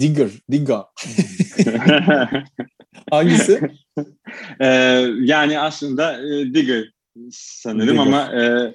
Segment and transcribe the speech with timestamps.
[0.00, 0.86] Digger, Diga.
[3.10, 3.60] Hangisi?
[4.60, 4.66] ee,
[5.20, 6.92] yani aslında e, Digger
[7.30, 8.02] sanırım Digger.
[8.02, 8.74] ama e,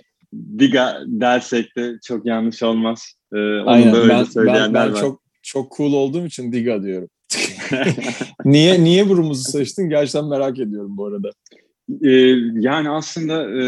[0.60, 3.14] Diga dersek de çok yanlış olmaz.
[3.34, 3.94] E, onu Aynen.
[3.94, 5.02] da öyle ben, söyleyenler ben, ben var.
[5.02, 7.10] çok çok cool olduğum için Diga diyorum.
[8.46, 9.90] niye niye burumuzu seçtin?
[9.90, 11.30] Gerçekten merak ediyorum bu arada.
[12.04, 12.12] Ee,
[12.62, 13.64] yani aslında e,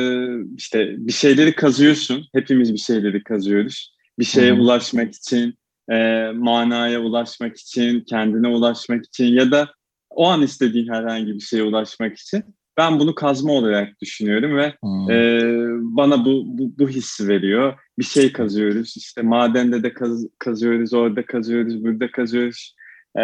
[0.57, 2.25] işte bir şeyleri kazıyorsun.
[2.33, 3.95] Hepimiz bir şeyleri kazıyoruz.
[4.19, 4.59] Bir şeye hmm.
[4.59, 5.55] ulaşmak için,
[5.91, 9.73] e, manaya ulaşmak için, kendine ulaşmak için ya da
[10.09, 12.43] o an istediğin herhangi bir şeye ulaşmak için
[12.77, 15.11] ben bunu kazma olarak düşünüyorum ve hmm.
[15.11, 15.41] e,
[15.81, 17.73] bana bu, bu bu hissi veriyor.
[17.99, 22.75] Bir şey kazıyoruz işte madende de kaz, kazıyoruz, orada kazıyoruz, burada kazıyoruz.
[23.17, 23.23] E,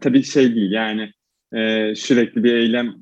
[0.00, 1.12] tabii şey değil yani
[1.54, 2.94] e, sürekli bir eylem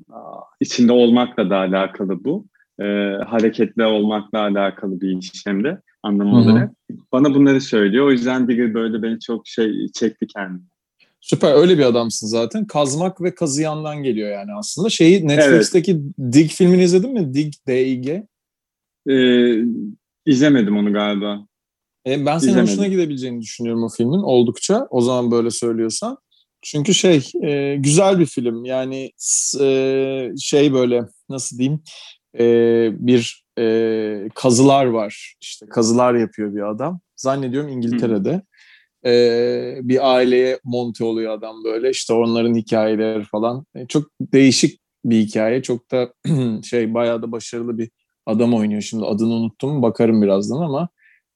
[0.59, 2.47] içinde olmakla da alakalı bu.
[2.79, 2.83] E,
[3.27, 5.47] hareketli olmakla alakalı bir iş
[6.03, 6.71] olarak.
[7.11, 8.07] Bana bunları söylüyor.
[8.07, 10.67] O yüzden Digger böyle beni çok şey çekti kendine.
[11.21, 12.67] Süper öyle bir adamsın zaten.
[12.67, 14.89] Kazmak ve kazıyandan geliyor yani aslında.
[14.89, 16.33] Şeyi Netflix'teki evet.
[16.33, 17.33] Dig filmini izledin mi?
[17.33, 18.27] Dig, D-I-G.
[19.09, 19.57] Ee,
[20.25, 21.47] izlemedim onu galiba.
[22.07, 24.87] E, ben senin hoşuna gidebileceğini düşünüyorum o filmin oldukça.
[24.89, 26.17] O zaman böyle söylüyorsan.
[26.61, 28.65] Çünkü şey e, güzel bir film.
[28.65, 29.11] Yani
[29.61, 31.81] e, şey böyle nasıl diyeyim
[32.39, 32.45] e,
[33.07, 35.35] bir e, kazılar var.
[35.41, 36.99] İşte kazılar yapıyor bir adam.
[37.15, 38.41] Zannediyorum İngiltere'de.
[39.05, 41.89] E, bir aileye monte oluyor adam böyle.
[41.89, 43.65] İşte onların hikayeleri falan.
[43.75, 45.61] E, çok değişik bir hikaye.
[45.61, 46.13] Çok da
[46.63, 47.89] şey bayağı da başarılı bir
[48.25, 48.81] adam oynuyor.
[48.81, 49.81] Şimdi adını unuttum.
[49.81, 50.89] Bakarım birazdan ama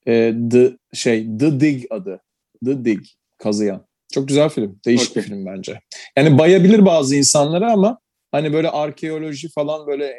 [0.07, 2.21] e, The şey The Dig adı.
[2.65, 2.99] The Dig
[3.37, 3.87] kazıyan.
[4.13, 4.79] Çok güzel film.
[4.85, 5.23] Değişik okay.
[5.23, 5.79] bir film bence.
[6.17, 7.99] Yani bayabilir bazı insanlara ama
[8.31, 10.13] Hani böyle arkeoloji falan böyle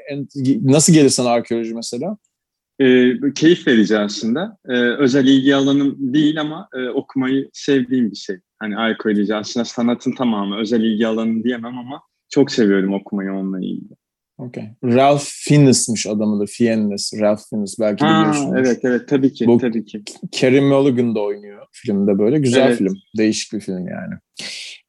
[0.62, 2.16] nasıl gelir sana arkeoloji mesela?
[2.80, 4.56] E, keyif verici aslında.
[4.68, 8.36] E, özel ilgi alanım değil ama e, okumayı sevdiğim bir şey.
[8.58, 13.94] Hani arkeoloji aslında sanatın tamamı özel ilgi alanım diyemem ama çok seviyorum okumayı onunla ilgili.
[14.38, 14.64] Okay.
[14.84, 16.44] Ralph Fiennes'miş adamı da.
[16.46, 18.54] Fiennes, Ralph Fiennes belki ha, biliyorsunuz.
[18.58, 19.46] Evet evet tabii ki.
[19.46, 20.02] Bu, tabii ki.
[20.32, 22.38] Carey Mulligan da oynuyor filmde böyle.
[22.38, 22.78] Güzel evet.
[22.78, 22.94] film.
[23.16, 24.14] Değişik bir film yani.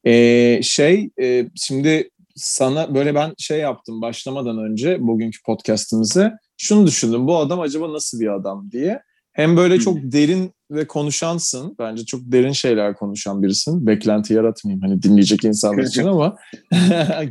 [0.06, 6.32] Ee, şey e, şimdi sana böyle ben şey yaptım başlamadan önce bugünkü podcast'imize.
[6.56, 7.26] Şunu düşündüm.
[7.26, 9.02] Bu adam acaba nasıl bir adam diye.
[9.32, 11.76] Hem böyle çok derin ve konuşansın.
[11.78, 13.86] Bence çok derin şeyler konuşan birisin.
[13.86, 16.36] Beklenti yaratmayayım hani dinleyecek insanlar için ama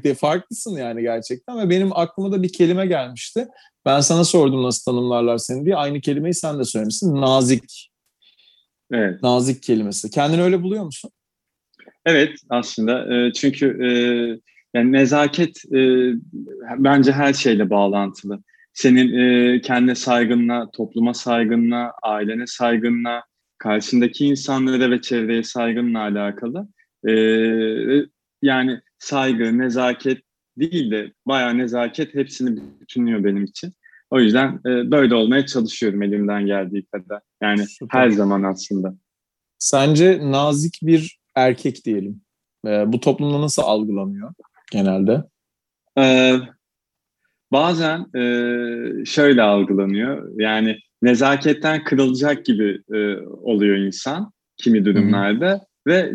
[0.04, 1.60] de farklısın yani gerçekten.
[1.60, 3.48] Ve benim aklıma da bir kelime gelmişti.
[3.86, 5.76] Ben sana sordum nasıl tanımlarlar seni diye.
[5.76, 7.16] Aynı kelimeyi sen de söylemişsin.
[7.16, 7.92] Nazik.
[8.92, 9.24] Evet.
[9.24, 10.10] Nazik kelimesi.
[10.10, 11.12] Kendini öyle buluyor musun?
[12.06, 13.06] Evet aslında.
[13.34, 13.78] Çünkü
[14.74, 16.12] yani nezaket e,
[16.78, 18.44] bence her şeyle bağlantılı.
[18.74, 23.24] Senin e, kendine saygınla, topluma saygınla, ailene saygınla,
[23.58, 26.68] karşındaki insanlara ve çevreye saygınla alakalı.
[27.08, 27.14] E,
[28.42, 30.22] yani saygı, nezaket
[30.58, 33.74] değil de bayağı nezaket hepsini bütünlüyor benim için.
[34.12, 37.22] O yüzden e, böyle olmaya çalışıyorum elimden geldiği kadar.
[37.42, 38.00] Yani Süper.
[38.00, 38.96] her zaman aslında.
[39.60, 42.22] Sence nazik bir erkek diyelim.
[42.66, 44.34] E, bu toplumda nasıl algılanıyor?
[44.72, 45.24] Genelde?
[45.98, 46.36] Ee,
[47.52, 50.32] bazen e, şöyle algılanıyor.
[50.36, 55.60] Yani nezaketten kırılacak gibi e, oluyor insan kimi durumlarda Hı-hı.
[55.88, 56.14] ve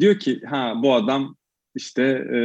[0.00, 1.36] diyor ki ha bu adam
[1.74, 2.02] işte
[2.34, 2.38] e,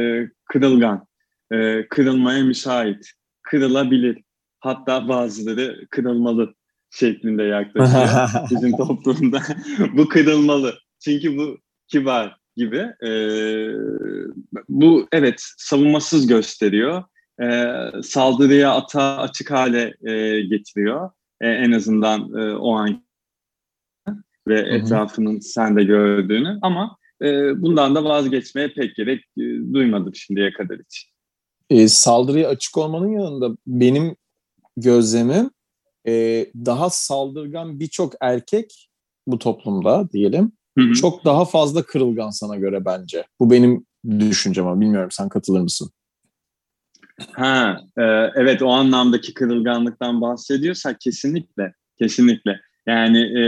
[0.44, 1.06] kırılgan,
[1.52, 3.10] e, kırılmaya müsait,
[3.42, 4.18] kırılabilir.
[4.60, 6.54] Hatta bazıları kırılmalı
[6.90, 9.42] şeklinde yaklaşıyor bizim toplumda.
[9.92, 10.74] bu kırılmalı.
[11.00, 12.90] Çünkü bu kibar, gibi.
[13.06, 13.10] E,
[14.68, 17.04] bu evet savunmasız gösteriyor.
[17.42, 21.10] E, saldırıya ata açık hale e, getiriyor.
[21.40, 23.04] E, en azından e, o an
[24.48, 24.74] ve Hı-hı.
[24.76, 29.42] etrafının sen de gördüğünü ama e, bundan da vazgeçmeye pek gerek e,
[29.74, 31.10] duymadım şimdiye kadar hiç.
[31.70, 34.16] E, saldırıya açık olmanın yanında benim
[34.76, 35.50] gözlemim
[36.06, 38.90] e, daha saldırgan birçok erkek
[39.26, 40.92] bu toplumda diyelim Hı-hı.
[40.92, 43.24] çok daha fazla kırılgan sana göre bence.
[43.40, 45.90] Bu benim düşüncem ama bilmiyorum sen katılır mısın?
[47.32, 48.02] Ha, e,
[48.34, 52.60] evet o anlamdaki kırılganlıktan bahsediyorsak kesinlikle, kesinlikle.
[52.86, 53.44] Yani e,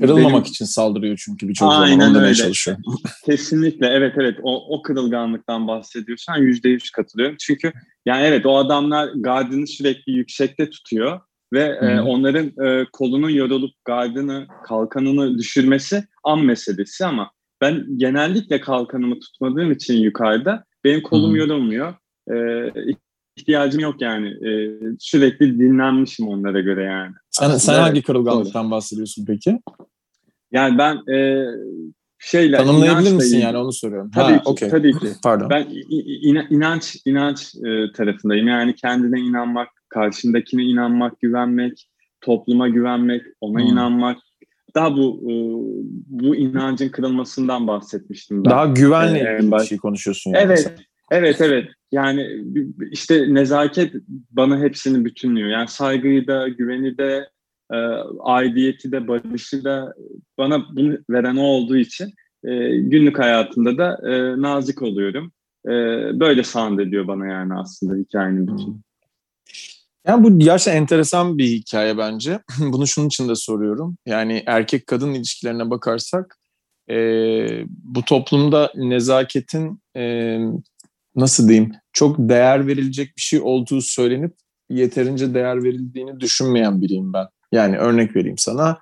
[0.00, 0.42] kırılmamak benim...
[0.42, 2.76] için saldırıyor çünkü birçok zaman onu demeye çalışıyor.
[3.24, 7.36] Kesinlikle evet evet o, o kırılganlıktan bahsediyorsan yüzde yüz katılıyorum.
[7.40, 7.72] Çünkü
[8.06, 11.20] yani evet o adamlar gardını sürekli yüksekte tutuyor
[11.52, 19.20] ve e, onların e, kolunun yorulup gardını kalkanını düşürmesi an meselesi ama ben genellikle kalkanımı
[19.20, 21.38] tutmadığım için yukarıda benim kolum Hı-hı.
[21.38, 21.94] yorulmuyor.
[22.30, 22.36] E,
[23.36, 24.28] ihtiyacım yok yani.
[24.28, 24.50] E,
[24.98, 27.14] sürekli dinlenmişim onlara göre yani.
[27.30, 29.58] Sen, sen evet, hangi kırılganlıktan bahsediyorsun peki?
[30.52, 31.46] Yani ben e,
[32.18, 34.10] şeyle tanımlayabilir misin yani onu soruyorum.
[34.10, 34.48] Tabii ha, ki.
[34.48, 34.68] Okay.
[34.68, 35.06] Tabii ki.
[35.22, 35.50] Pardon.
[35.50, 38.48] Ben in, inanç inanç e, tarafındayım.
[38.48, 41.88] Yani kendine inanmak, karşındakine inanmak, güvenmek,
[42.20, 43.66] topluma güvenmek, ona hmm.
[43.66, 44.18] inanmak.
[44.74, 45.32] Daha bu e,
[46.06, 48.50] bu inancın kırılmasından bahsetmiştim ben.
[48.50, 50.42] Daha güvenli ee, bir şey konuşuyorsun yani.
[50.44, 50.60] Evet.
[50.60, 50.76] Sen.
[51.10, 52.44] Evet evet yani
[52.90, 53.94] işte nezaket
[54.30, 55.48] bana hepsini bütünlüyor.
[55.48, 57.28] Yani saygıyı da, güveni de,
[57.72, 57.76] e,
[58.20, 59.94] aidiyeti de, barışı da
[60.38, 62.12] bana bunu veren o olduğu için
[62.44, 65.32] e, günlük hayatımda da e, nazik oluyorum.
[65.66, 65.70] E,
[66.20, 68.66] böyle sound ediyor bana yani aslında hikayenin bütün.
[68.66, 68.80] Hmm.
[70.06, 72.40] Yani bu gerçekten enteresan bir hikaye bence.
[72.60, 73.96] Bunu şunun için de soruyorum.
[74.06, 76.38] Yani erkek kadın ilişkilerine bakarsak
[76.90, 76.96] e,
[77.68, 80.38] bu toplumda nezaketin e,
[81.16, 84.34] nasıl diyeyim çok değer verilecek bir şey olduğu söylenip
[84.70, 87.26] yeterince değer verildiğini düşünmeyen biriyim ben.
[87.52, 88.78] Yani örnek vereyim sana.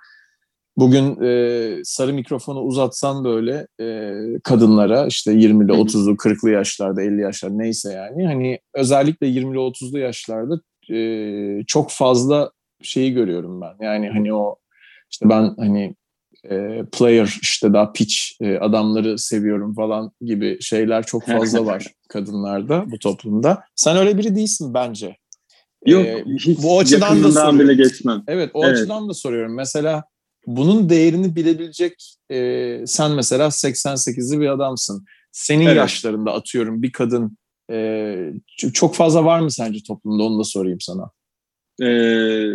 [0.77, 4.13] Bugün e, sarı mikrofonu uzatsan böyle e,
[4.45, 10.61] kadınlara işte 20'li 30'lu 40'lı yaşlarda 50 yaşlar neyse yani hani özellikle 20'li 30'lu yaşlarda
[10.91, 12.51] e, çok fazla
[12.83, 13.85] şeyi görüyorum ben.
[13.85, 14.57] Yani hani o
[15.11, 15.95] işte ben hani
[16.51, 22.85] e, player işte daha pitch e, adamları seviyorum falan gibi şeyler çok fazla var kadınlarda
[22.91, 23.65] bu toplumda.
[23.77, 25.17] Sen öyle biri değilsin bence.
[25.87, 27.59] Yok ee, hiç bu açıdan da soruyorum.
[27.59, 28.25] bile geçmem.
[28.29, 28.79] Evet o evet.
[28.79, 29.55] açıdan da soruyorum.
[29.55, 30.05] Mesela
[30.47, 35.05] bunun değerini bilebilecek e, sen mesela 88'li bir adamsın.
[35.33, 35.77] Senin evet.
[35.77, 37.39] yaşlarında atıyorum bir kadın
[37.71, 38.33] e,
[38.73, 41.11] çok fazla var mı sence toplumda onu da sorayım sana.
[41.83, 42.47] Ee,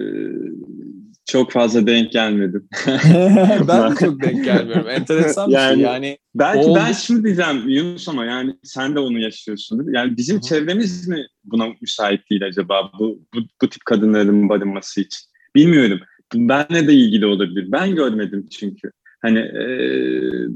[1.26, 2.68] çok fazla denk gelmedim.
[3.68, 4.90] ben de çok denk gelmiyorum.
[4.90, 5.92] Enteresan yani, bir şey.
[5.92, 6.80] Yani belki oldu.
[6.86, 9.94] ben şunu diyeceğim Yunus ama yani sen de onu yaşıyorsundur.
[9.94, 10.42] Yani bizim Hı.
[10.42, 15.20] çevremiz mi buna müsait değil acaba bu, bu, bu tip kadınların barınması için?
[15.56, 16.00] Bilmiyorum.
[16.36, 17.72] Benle de ilgili olabilir.
[17.72, 18.92] Ben görmedim çünkü.
[19.22, 19.66] Hani e,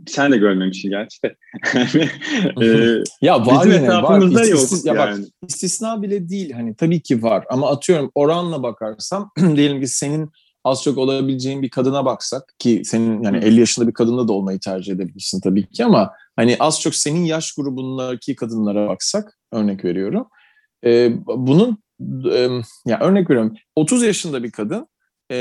[0.08, 1.36] sen de görmemişsin gerçi de.
[2.66, 4.22] e, ya var yine var.
[4.22, 5.22] İstisna, yok ya yani.
[5.22, 6.52] bak, istisna bile değil.
[6.52, 10.32] Hani tabii ki var ama atıyorum oranla bakarsam diyelim ki senin
[10.64, 14.60] az çok olabileceğin bir kadına baksak ki senin yani 50 yaşında bir kadınla da olmayı
[14.60, 20.28] tercih edebilirsin tabii ki ama hani az çok senin yaş grubundaki kadınlara baksak örnek veriyorum.
[20.86, 21.78] E, bunun
[22.34, 22.50] e,
[22.86, 24.88] ya örnek veriyorum 30 yaşında bir kadın
[25.32, 25.38] e,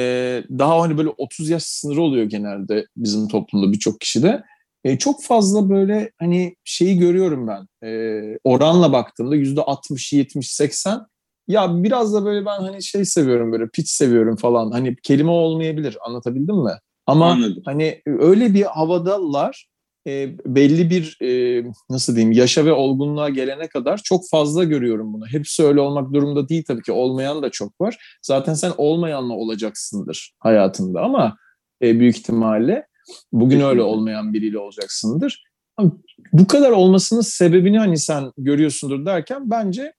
[0.51, 4.43] daha hani böyle 30 yaş sınırı oluyor genelde bizim toplumda birçok kişide.
[4.85, 7.89] E, çok fazla böyle hani şeyi görüyorum ben.
[7.89, 11.07] E, oranla baktığımda yüzde 60, 70, 80
[11.49, 14.71] ya biraz da böyle ben hani şey seviyorum böyle pitch seviyorum falan.
[14.71, 16.73] Hani kelime olmayabilir anlatabildim mi?
[17.07, 17.63] Ama Anladım.
[17.65, 19.67] hani öyle bir havadalar
[20.07, 25.27] e, belli bir e, nasıl diyeyim yaşa ve olgunluğa gelene kadar çok fazla görüyorum bunu.
[25.27, 28.19] Hepsi öyle olmak durumda değil tabii ki olmayan da çok var.
[28.23, 31.37] Zaten sen olmayanla olacaksındır hayatında ama
[31.83, 32.87] e, büyük ihtimalle
[33.33, 35.45] bugün öyle olmayan biriyle olacaksındır.
[36.33, 39.93] bu kadar olmasının sebebini hani sen görüyorsundur derken bence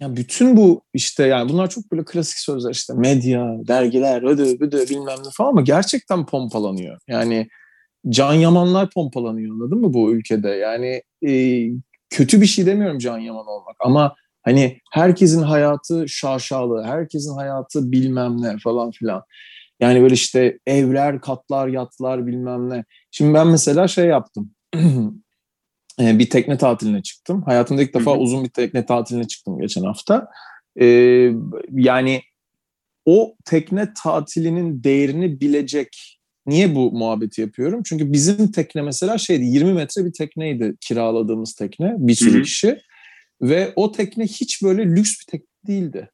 [0.00, 4.84] ya bütün bu işte yani bunlar çok böyle klasik sözler işte medya, dergiler, ödü, ödü
[4.90, 6.98] bilmem ne falan ama gerçekten pompalanıyor.
[7.08, 7.48] Yani
[8.08, 10.48] can yamanlar pompalanıyor anladın mı bu ülkede?
[10.48, 11.32] Yani e,
[12.10, 18.42] kötü bir şey demiyorum can yaman olmak ama hani herkesin hayatı şaşalı, herkesin hayatı bilmem
[18.42, 19.22] ne falan filan.
[19.80, 22.84] Yani böyle işte evler, katlar, yatlar bilmem ne.
[23.10, 24.50] Şimdi ben mesela şey yaptım.
[26.00, 27.42] e, bir tekne tatiline çıktım.
[27.42, 30.28] Hayatımda ilk defa uzun bir tekne tatiline çıktım geçen hafta.
[30.80, 30.86] E,
[31.70, 32.22] yani
[33.06, 36.13] o tekne tatilinin değerini bilecek.
[36.46, 37.82] Niye bu muhabbeti yapıyorum?
[37.84, 42.42] Çünkü bizim tekne mesela şeydi 20 metre bir tekneydi kiraladığımız tekne bir sürü Hı-hı.
[42.42, 42.80] kişi.
[43.42, 46.10] Ve o tekne hiç böyle lüks bir tekne değildi.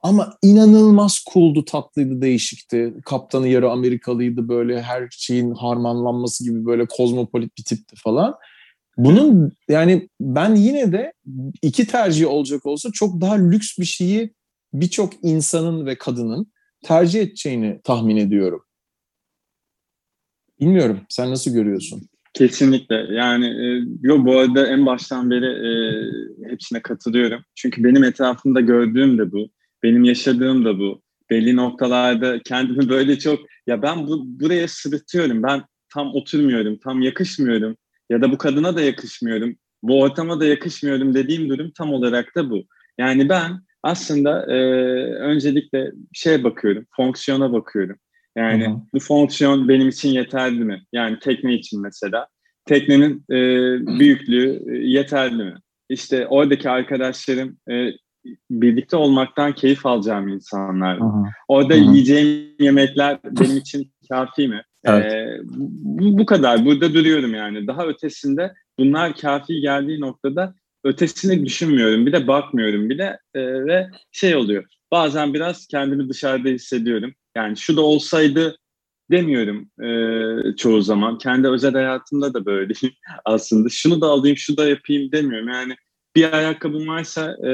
[0.00, 2.94] Ama inanılmaz cooldu, tatlıydı, değişikti.
[3.04, 8.34] Kaptanı yarı Amerikalıydı böyle her şeyin harmanlanması gibi böyle kozmopolit bir tipti falan.
[8.96, 11.12] Bunun yani ben yine de
[11.62, 14.34] iki tercih olacak olsa çok daha lüks bir şeyi
[14.72, 18.62] birçok insanın ve kadının tercih edeceğini tahmin ediyorum.
[20.60, 21.00] Bilmiyorum.
[21.08, 22.02] Sen nasıl görüyorsun?
[22.34, 23.06] Kesinlikle.
[23.10, 25.70] Yani e, yo, bu arada en baştan beri e,
[26.50, 27.42] hepsine katılıyorum.
[27.54, 29.48] Çünkü benim etrafımda gördüğüm de bu.
[29.82, 31.02] Benim yaşadığım da bu.
[31.30, 35.42] belli noktalarda kendimi böyle çok ya ben bu, buraya sırıtıyorum.
[35.42, 35.62] Ben
[35.94, 37.76] tam oturmuyorum, tam yakışmıyorum
[38.10, 39.56] ya da bu kadına da yakışmıyorum.
[39.82, 42.64] Bu ortama da yakışmıyorum dediğim durum tam olarak da bu.
[42.98, 44.56] Yani ben aslında e,
[45.14, 47.96] öncelikle şeye bakıyorum, fonksiyona bakıyorum.
[48.36, 48.76] Yani Hı-hı.
[48.94, 50.82] bu fonksiyon benim için yeterli mi?
[50.92, 52.26] Yani tekne için mesela.
[52.64, 53.36] Teknenin e,
[53.98, 55.54] büyüklüğü e, yeterli mi?
[55.88, 57.90] İşte oradaki arkadaşlarım e,
[58.50, 61.00] birlikte olmaktan keyif alacağım insanlar.
[61.00, 61.24] Hı-hı.
[61.48, 61.82] Orada Hı-hı.
[61.82, 64.62] yiyeceğim yemekler benim için kafi mi?
[64.84, 65.12] Evet.
[65.12, 66.64] E, bu, bu kadar.
[66.64, 67.66] Burada duruyorum yani.
[67.66, 72.06] Daha ötesinde bunlar kafi geldiği noktada ötesini düşünmüyorum.
[72.06, 74.64] Bir de bakmıyorum bile e, ve şey oluyor.
[74.90, 77.14] Bazen biraz kendimi dışarıda hissediyorum.
[77.36, 78.56] Yani şu da olsaydı
[79.10, 81.18] demiyorum e, çoğu zaman.
[81.18, 82.72] Kendi özel hayatımda da böyle
[83.24, 83.68] aslında.
[83.68, 85.48] Şunu da alayım, şu da yapayım demiyorum.
[85.48, 85.76] Yani
[86.16, 87.52] bir ayakkabım varsa e,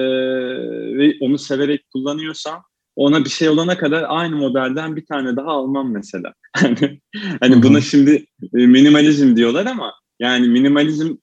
[0.99, 2.62] ve onu severek kullanıyorsam
[2.96, 6.34] ona bir şey olana kadar aynı modelden bir tane daha almam mesela.
[6.56, 7.00] hani,
[7.40, 11.16] hani buna şimdi e, minimalizm diyorlar ama yani minimalizm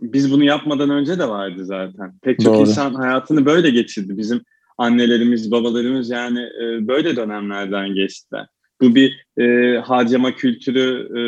[0.00, 2.18] biz bunu yapmadan önce de vardı zaten.
[2.22, 2.60] Pek çok Doğru.
[2.60, 4.18] insan hayatını böyle geçirdi.
[4.18, 4.40] Bizim
[4.78, 8.46] annelerimiz, babalarımız yani e, böyle dönemlerden geçtiler.
[8.80, 11.22] Bu bir e, harcama kültürü, e,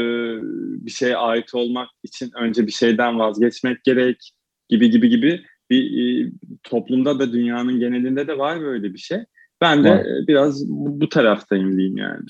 [0.87, 4.33] bir şeye ait olmak için önce bir şeyden vazgeçmek gerek
[4.69, 6.30] gibi gibi gibi bir e,
[6.62, 9.19] toplumda da dünyanın genelinde de var böyle bir şey.
[9.61, 10.07] Ben de var.
[10.28, 12.25] biraz bu, bu taraftayım diyeyim yani.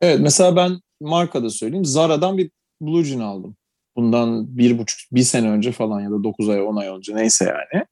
[0.00, 1.84] Evet mesela ben markada söyleyeyim.
[1.84, 2.50] Zara'dan bir
[2.80, 3.56] blue jean aldım.
[3.96, 7.44] Bundan bir buçuk, bir sene önce falan ya da dokuz ay, on ay önce neyse
[7.44, 7.84] yani.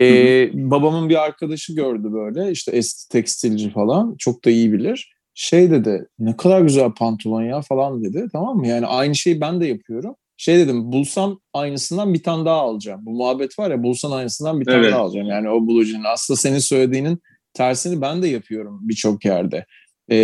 [0.00, 5.14] Ee, babamın bir arkadaşı gördü böyle işte eski tekstilci falan çok da iyi bilir.
[5.34, 8.66] Şey dedi ne kadar güzel pantolon ya falan dedi tamam mı?
[8.66, 10.14] Yani aynı şeyi ben de yapıyorum.
[10.36, 13.00] Şey dedim bulsam aynısından bir tane daha alacağım.
[13.02, 14.92] Bu muhabbet var ya bulsan aynısından bir tane evet.
[14.92, 15.26] daha alacağım.
[15.26, 17.18] Yani o bulucunun aslında senin söylediğinin
[17.54, 19.66] tersini ben de yapıyorum birçok yerde.
[20.08, 20.16] Ee,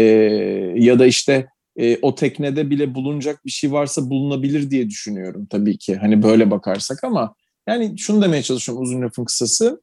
[0.76, 5.78] ya da işte e, o teknede bile bulunacak bir şey varsa bulunabilir diye düşünüyorum tabii
[5.78, 5.96] ki.
[5.96, 7.34] Hani böyle bakarsak ama
[7.70, 9.82] yani şunu demeye çalışıyorum uzun lafın kısası.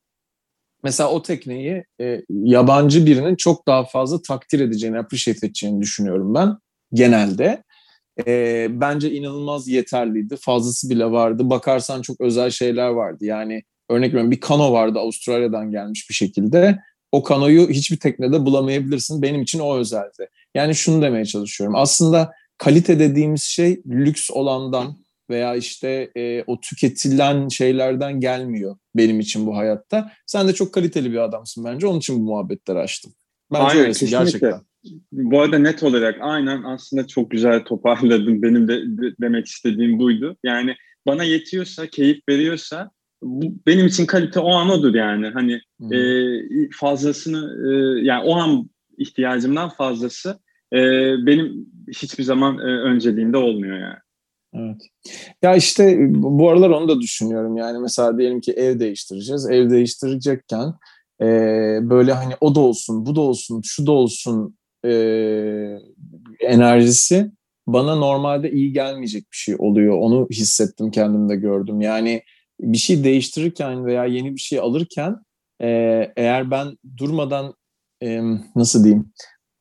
[0.84, 6.58] Mesela o tekneyi e, yabancı birinin çok daha fazla takdir edeceğini, appreciate edeceğini düşünüyorum ben
[6.94, 7.64] genelde.
[8.28, 10.36] E, bence inanılmaz yeterliydi.
[10.40, 11.50] Fazlası bile vardı.
[11.50, 13.26] Bakarsan çok özel şeyler vardı.
[13.26, 16.80] Yani örnek veriyorum bir kano vardı Avustralya'dan gelmiş bir şekilde.
[17.12, 19.22] O kanoyu hiçbir teknede bulamayabilirsin.
[19.22, 20.30] Benim için o özeldi.
[20.56, 21.76] Yani şunu demeye çalışıyorum.
[21.76, 24.98] Aslında kalite dediğimiz şey lüks olandan,
[25.30, 30.12] veya işte e, o tüketilen şeylerden gelmiyor benim için bu hayatta.
[30.26, 31.88] Sen de çok kaliteli bir adamsın bence.
[31.88, 33.14] Onun için bu muhabbetleri açtım.
[33.54, 34.62] Bence aynen, öylesin gerçekten.
[35.12, 38.42] Bu arada net olarak aynen aslında çok güzel toparladın.
[38.42, 38.82] Benim de
[39.22, 40.38] demek istediğim buydu.
[40.44, 42.92] Yani bana yetiyorsa, keyif veriyorsa
[43.22, 45.28] bu, benim için kalite o an odur yani.
[45.28, 45.94] Hani hmm.
[45.94, 50.40] e, fazlasını e, yani o an ihtiyacımdan fazlası
[50.74, 50.80] e,
[51.26, 53.98] benim hiçbir zaman e, önceliğimde olmuyor yani.
[54.54, 54.82] Evet.
[55.42, 57.58] Ya işte bu aralar onu da düşünüyorum.
[57.58, 59.50] Yani mesela diyelim ki ev değiştireceğiz.
[59.50, 60.74] Ev değiştirecekken
[61.22, 61.26] e,
[61.82, 64.92] böyle hani o da olsun, bu da olsun, şu da olsun e,
[66.40, 67.32] enerjisi
[67.68, 69.98] bana normalde iyi gelmeyecek bir şey oluyor.
[69.98, 71.82] Onu hissettim, kendimde gördüm.
[71.82, 72.22] Yani
[72.60, 75.16] bir şey değiştirirken veya yeni bir şey alırken
[75.62, 75.68] e,
[76.16, 77.54] eğer ben durmadan
[78.04, 78.22] e,
[78.56, 79.12] nasıl diyeyim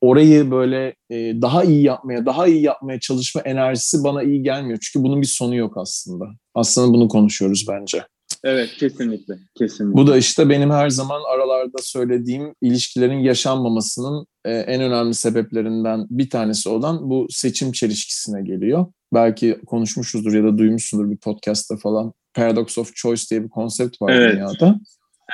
[0.07, 4.79] orayı böyle e, daha iyi yapmaya, daha iyi yapmaya çalışma enerjisi bana iyi gelmiyor.
[4.83, 6.25] Çünkü bunun bir sonu yok aslında.
[6.55, 8.03] Aslında bunu konuşuyoruz bence.
[8.45, 9.35] Evet kesinlikle.
[9.59, 10.03] kesinlikle.
[10.03, 16.31] Bu da işte benim her zaman aralarda söylediğim ilişkilerin yaşanmamasının e, en önemli sebeplerinden bir
[16.31, 18.87] tanesi olan bu seçim çelişkisine geliyor.
[19.15, 22.13] Belki konuşmuşuzdur ya da duymuşsundur bir podcast'ta falan.
[22.35, 24.33] Paradox of Choice diye bir konsept var evet.
[24.35, 24.81] dünyada.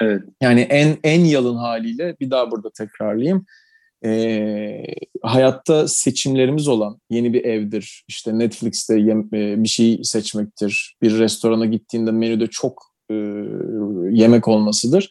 [0.02, 0.23] Evet.
[0.41, 3.47] Yani en en yalın haliyle bir daha burada tekrarlayayım
[4.05, 4.85] e,
[5.23, 11.67] hayatta seçimlerimiz olan yeni bir evdir, işte Netflix'te yem, e, bir şey seçmektir, bir restorana
[11.67, 13.15] gittiğinde menüde çok e,
[14.11, 15.09] yemek olmasıdır.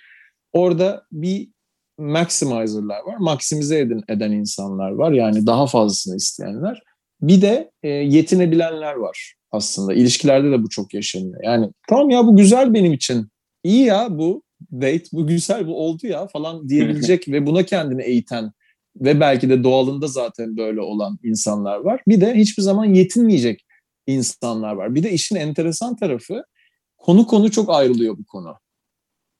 [0.53, 1.49] Orada bir
[1.97, 6.81] maximizer'lar var, maksimize eden, eden insanlar var yani daha fazlasını isteyenler.
[7.21, 9.93] Bir de e, yetinebilenler var aslında.
[9.93, 11.43] İlişkilerde de bu çok yaşanıyor.
[11.43, 13.27] Yani tamam ya bu güzel benim için,
[13.63, 18.51] iyi ya bu date, bu güzel, bu oldu ya falan diyebilecek ve buna kendini eğiten
[18.95, 22.01] ve belki de doğalında zaten böyle olan insanlar var.
[22.07, 23.65] Bir de hiçbir zaman yetinmeyecek
[24.07, 24.95] insanlar var.
[24.95, 26.43] Bir de işin enteresan tarafı
[26.97, 28.55] konu konu çok ayrılıyor bu konu.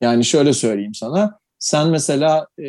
[0.00, 1.38] Yani şöyle söyleyeyim sana.
[1.58, 2.68] Sen mesela e,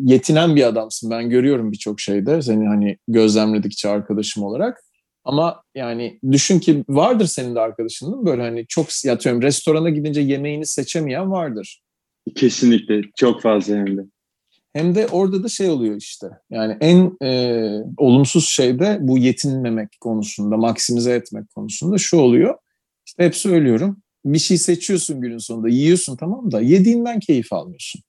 [0.00, 1.10] yetinen bir adamsın.
[1.10, 4.80] Ben görüyorum birçok şeyde seni hani gözlemledikçe arkadaşım olarak.
[5.24, 8.26] Ama yani düşün ki vardır senin de arkadaşın değil mi?
[8.26, 11.82] Böyle hani çok yatıyorum restorana gidince yemeğini seçemeyen vardır.
[12.34, 14.02] Kesinlikle çok fazla hem de.
[14.74, 16.26] Hem de orada da şey oluyor işte.
[16.50, 17.62] Yani en e,
[17.96, 22.54] olumsuz şey de bu yetinmemek konusunda, maksimize etmek konusunda şu oluyor.
[23.06, 24.02] İşte hep söylüyorum.
[24.24, 25.68] Bir şey seçiyorsun günün sonunda.
[25.68, 28.02] Yiyorsun tamam da yediğinden keyif almıyorsun.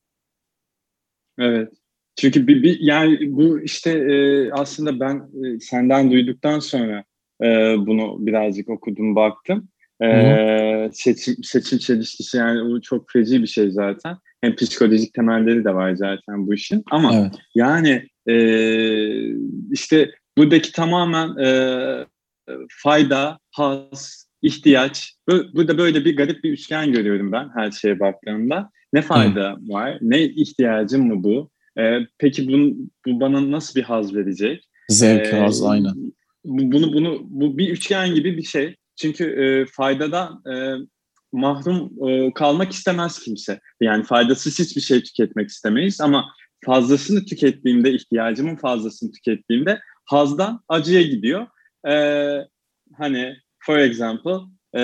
[1.39, 1.73] Evet.
[2.15, 7.03] Çünkü bir, bir yani bu işte e, aslında ben e, senden duyduktan sonra
[7.43, 9.69] e, bunu birazcık okudum baktım.
[10.03, 14.17] E, seçim, seçim çelişkisi yani o çok feci bir şey zaten.
[14.45, 16.83] Hem psikolojik temelleri de var zaten bu işin.
[16.91, 17.33] Ama evet.
[17.55, 18.35] yani e,
[19.71, 21.49] işte buradaki tamamen e,
[22.69, 25.15] fayda, haz, ihtiyaç.
[25.53, 28.69] Burada böyle bir garip bir üçgen görüyorum ben her şeye baktığımda.
[28.93, 29.73] Ne fayda Hı.
[29.73, 29.97] var?
[30.01, 31.49] Ne ihtiyacım mı bu?
[31.79, 32.75] Ee, peki bunu,
[33.05, 34.63] bu bana nasıl bir haz verecek?
[34.89, 36.13] Zevk, ee, haz aynen.
[36.45, 38.75] Bunu, bunu, bu bir üçgen gibi bir şey.
[38.95, 40.53] Çünkü e, faydadan e,
[41.35, 43.59] mahrum e, kalmak istemez kimse.
[43.81, 46.25] Yani faydasız hiçbir şey tüketmek istemeyiz ama
[46.65, 51.47] fazlasını tükettiğimde, ihtiyacımın fazlasını tükettiğimde hazdan acıya gidiyor.
[51.87, 52.37] Ee,
[52.97, 54.37] hani for example
[54.77, 54.83] e,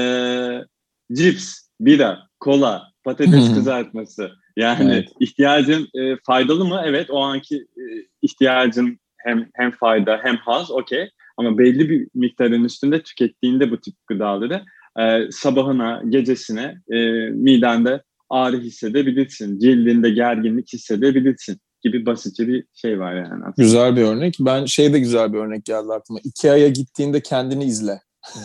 [1.14, 4.32] cips, bira, kola, patates kızartması.
[4.58, 5.10] Yani evet.
[5.20, 6.82] ihtiyacın e, faydalı mı?
[6.86, 7.84] Evet o anki e,
[8.22, 11.10] ihtiyacın hem hem fayda hem haz okey.
[11.38, 14.64] Ama belli bir miktarın üstünde tükettiğinde bu tip gıdaları
[15.00, 19.60] e, sabahına, gecesine e, midende ağrı hissedebilirsin.
[19.60, 23.28] Cildinde gerginlik hissedebilirsin gibi basitçe bir şey var yani.
[23.46, 23.54] Aslında.
[23.58, 24.36] Güzel bir örnek.
[24.40, 26.20] Ben şey de güzel bir örnek geldi aklıma.
[26.24, 28.00] Ikea'ya gittiğinde kendini izle.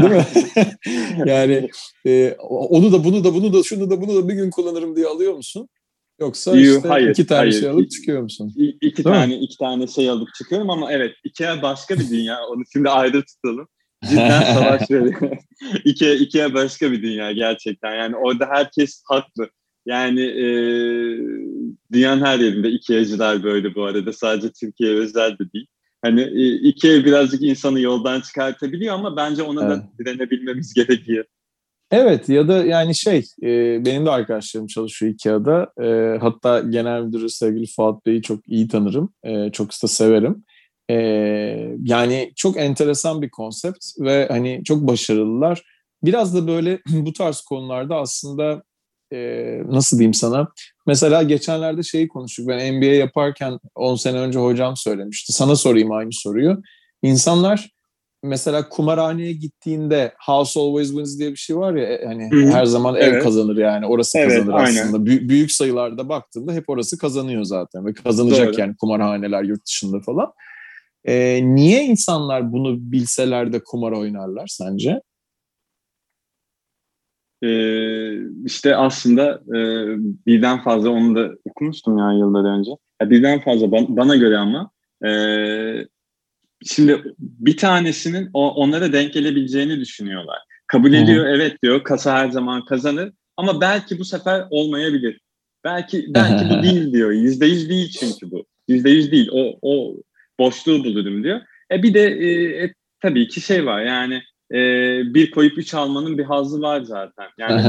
[0.00, 0.24] Değil mi?
[1.26, 1.68] yani
[2.06, 5.06] e, onu da bunu da bunu da şunu da bunu da bir gün kullanırım diye
[5.06, 5.68] alıyor musun?
[6.20, 7.52] Yoksa Yuh, işte hayır, iki tane hayır.
[7.52, 8.52] şey alıp çıkıyor musun?
[8.56, 9.42] İ- iki Değil tane mi?
[9.42, 12.38] iki tane şey alıp çıkıyorum ama evet Ikea başka bir dünya.
[12.50, 13.68] Onu şimdi ayrı tutalım.
[14.10, 15.30] Cidden savaş veriyor.
[15.84, 17.94] Ikea, Ikea başka bir dünya gerçekten.
[17.94, 19.48] Yani orada herkes haklı.
[19.86, 20.46] Yani e,
[21.92, 24.12] dünyanın her yerinde Ikea'cılar böyle bu arada.
[24.12, 25.66] Sadece Türkiye özel de değil.
[26.02, 29.70] Hani e, Ikea birazcık insanı yoldan çıkartabiliyor ama bence ona evet.
[29.70, 31.24] da direnebilmemiz gerekiyor.
[31.90, 33.48] Evet ya da yani şey e,
[33.84, 35.72] benim de arkadaşlarım çalışıyor Ikea'da.
[35.82, 39.14] E, hatta genel müdürü sevgili Fuat Bey'i çok iyi tanırım.
[39.24, 40.44] E, çok da severim.
[40.90, 40.96] E,
[41.82, 45.62] yani çok enteresan bir konsept ve hani çok başarılılar.
[46.04, 48.62] Biraz da böyle bu tarz konularda aslında
[49.12, 49.18] e,
[49.66, 50.48] nasıl diyeyim sana?
[50.86, 52.48] Mesela geçenlerde şeyi konuştuk.
[52.48, 55.32] Ben MBA yaparken 10 sene önce hocam söylemişti.
[55.32, 56.62] Sana sorayım aynı soruyu.
[57.02, 57.70] İnsanlar
[58.22, 62.50] mesela kumarhaneye gittiğinde house always wins diye bir şey var ya e, hani Hı-hı.
[62.50, 63.14] her zaman evet.
[63.14, 65.10] ev kazanır yani orası evet, kazanır aslında.
[65.10, 68.60] Bü- büyük sayılarda baktığında hep orası kazanıyor zaten ve kazanacak Doğru.
[68.60, 70.32] yani kumarhaneler yurt dışında falan.
[71.04, 75.00] Ee, niye insanlar bunu bilseler de kumar oynarlar sence?
[77.44, 79.58] Ee, işte aslında e,
[80.26, 82.70] birden fazla onu da okumuştum ya yıllar önce.
[83.02, 84.70] Ya birden fazla bana, bana göre ama
[85.06, 85.10] e,
[86.64, 90.38] şimdi bir tanesinin o, onlara denk gelebileceğini düşünüyorlar.
[90.66, 91.02] Kabul Hı-hı.
[91.02, 95.20] ediyor evet diyor kasa her zaman kazanır ama belki bu sefer olmayabilir.
[95.64, 97.10] Belki belki bu değil diyor.
[97.10, 98.46] Yüzde yüz değil çünkü bu.
[98.68, 99.28] Yüzde yüz değil.
[99.32, 99.96] O, o
[100.38, 101.40] boşluğu bulurum diyor.
[101.72, 102.28] E bir de e,
[102.64, 104.58] e, tabii ki şey var yani e,
[105.14, 107.26] bir koyup üç almanın bir hazzı var zaten.
[107.38, 107.62] Yani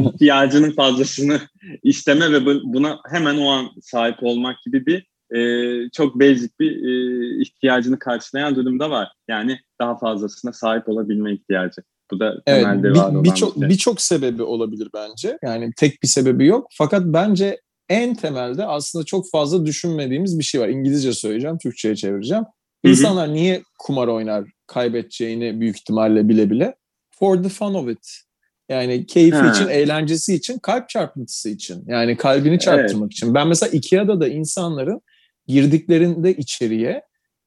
[0.08, 1.40] ihtiyacının fazlasını
[1.82, 7.42] isteme ve buna hemen o an sahip olmak gibi bir e, çok basic bir e,
[7.42, 9.12] ihtiyacını karşılayan durumda var.
[9.28, 11.82] Yani daha fazlasına sahip olabilme ihtiyacı.
[12.10, 13.68] Bu da evet, temelde bir, var olan birçok bir şey.
[13.68, 15.38] Birçok sebebi olabilir bence.
[15.42, 16.66] Yani tek bir sebebi yok.
[16.72, 20.68] Fakat bence en temelde aslında çok fazla düşünmediğimiz bir şey var.
[20.68, 22.44] İngilizce söyleyeceğim, Türkçe'ye çevireceğim.
[22.84, 23.34] İnsanlar Hı-hı.
[23.34, 26.74] niye kumar oynar kaybedeceğini büyük ihtimalle bile bile?
[27.10, 28.20] For the fun of it.
[28.68, 29.50] Yani keyfi ha.
[29.50, 31.84] için, eğlencesi için, kalp çarpıntısı için.
[31.86, 33.12] Yani kalbini çarptırmak evet.
[33.12, 33.34] için.
[33.34, 35.00] Ben mesela Ikea'da da insanların
[35.46, 37.02] girdiklerinde içeriye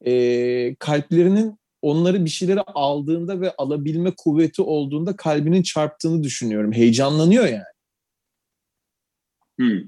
[0.06, 6.72] e, kalplerinin onları bir şeyleri aldığında ve alabilme kuvveti olduğunda kalbinin çarptığını düşünüyorum.
[6.72, 7.62] Heyecanlanıyor yani.
[9.58, 9.80] Hmm.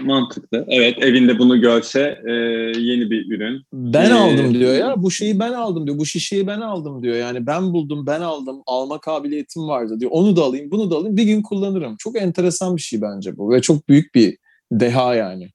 [0.00, 0.64] Mantıklı.
[0.68, 2.32] Evet evinde bunu görse e,
[2.80, 3.62] yeni bir ürün.
[3.72, 4.94] Ben ee, aldım diyor ya.
[5.02, 5.98] Bu şeyi ben aldım diyor.
[5.98, 7.16] Bu şişeyi ben aldım diyor.
[7.16, 8.62] Yani ben buldum, ben aldım.
[8.66, 10.10] Alma kabiliyetim vardı diyor.
[10.14, 11.16] Onu da alayım, bunu da alayım.
[11.16, 11.96] Bir gün kullanırım.
[11.98, 13.52] Çok enteresan bir şey bence bu.
[13.52, 14.38] Ve çok büyük bir
[14.72, 15.48] deha yani.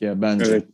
[0.00, 0.44] Ya bence.
[0.48, 0.64] Evet.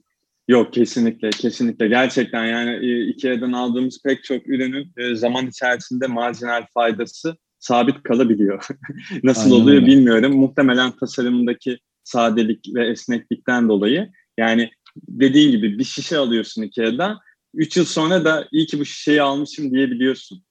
[0.49, 6.63] Yok kesinlikle kesinlikle gerçekten yani e, Ikea'dan aldığımız pek çok ürünün e, zaman içerisinde marjinal
[6.75, 8.67] faydası sabit kalabiliyor.
[9.23, 9.87] Nasıl Aynen oluyor öyle.
[9.87, 10.37] bilmiyorum.
[10.37, 14.11] Muhtemelen tasarımındaki sadelik ve esneklikten dolayı.
[14.39, 17.19] Yani dediğin gibi bir şişe alıyorsun Ikea'dan.
[17.55, 20.43] Üç yıl sonra da iyi ki bu şişeyi almışım diyebiliyorsun.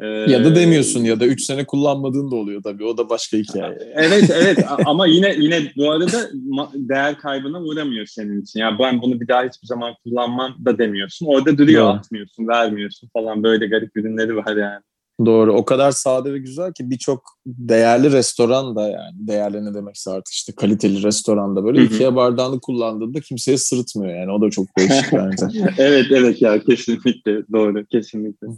[0.00, 2.84] Ee, ya da demiyorsun ya da 3 sene kullanmadığın da oluyor tabii.
[2.84, 3.78] O da başka hikaye.
[3.94, 6.30] evet evet ama yine yine bu arada
[6.74, 8.60] değer kaybına uğramıyor senin için.
[8.60, 11.26] Ya yani ben bunu bir daha hiçbir zaman kullanmam da demiyorsun.
[11.26, 11.90] Orada duruyor, Doğru.
[11.90, 14.82] atmıyorsun, vermiyorsun falan böyle garip ürünleri var yani.
[15.26, 15.52] Doğru.
[15.52, 20.34] O kadar sade ve güzel ki birçok değerli restoran da yani değerli ne demekse artık
[20.34, 24.32] işte kaliteli restoranda böyle Ikea bardağını kullandığında kimseye sırıtmıyor yani.
[24.32, 25.46] O da çok değişik bence.
[25.78, 28.48] evet evet ya kesinlikle doğru kesinlikle.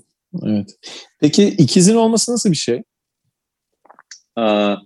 [0.43, 0.77] Evet.
[1.21, 2.83] Peki ikizin olması nasıl bir şey?
[4.37, 4.77] Aa,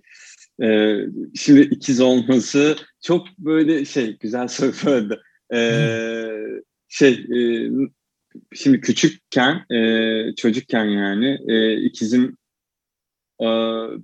[0.63, 0.97] e,
[1.35, 5.19] şimdi ikiz olması çok böyle şey güzel soru.
[5.53, 6.29] Ee,
[6.87, 7.69] şey e,
[8.53, 12.37] şimdi küçükken e, çocukken yani e, ikizim
[13.41, 13.45] e,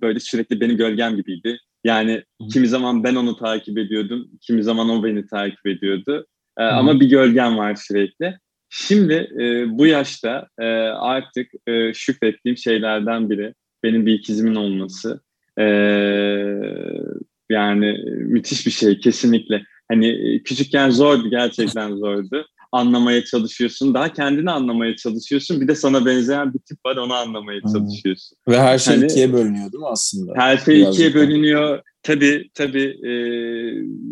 [0.02, 1.58] böyle sürekli benim gölgem gibiydi.
[1.84, 6.26] Yani kimi zaman ben onu takip ediyordum, kimi zaman o beni takip ediyordu.
[6.58, 8.38] E, ama bir gölgem var sürekli.
[8.70, 13.54] Şimdi e, bu yaşta e, artık e, şükrettiğim şeylerden biri
[13.84, 15.22] benim bir ikizimin olması.
[15.60, 15.64] E,
[17.50, 19.64] yani müthiş bir şey kesinlikle.
[19.92, 22.48] Hani küçükken zordu gerçekten zordu.
[22.76, 23.94] Anlamaya çalışıyorsun.
[23.94, 25.62] Daha kendini anlamaya çalışıyorsun.
[25.62, 28.38] Bir de sana benzeyen bir tip var onu anlamaya çalışıyorsun.
[28.48, 30.34] Ve her şey hani, ikiye bölünüyor değil mi aslında?
[30.36, 31.82] Her şey Birazcık ikiye bölünüyor.
[32.04, 33.12] Tabii tabii e,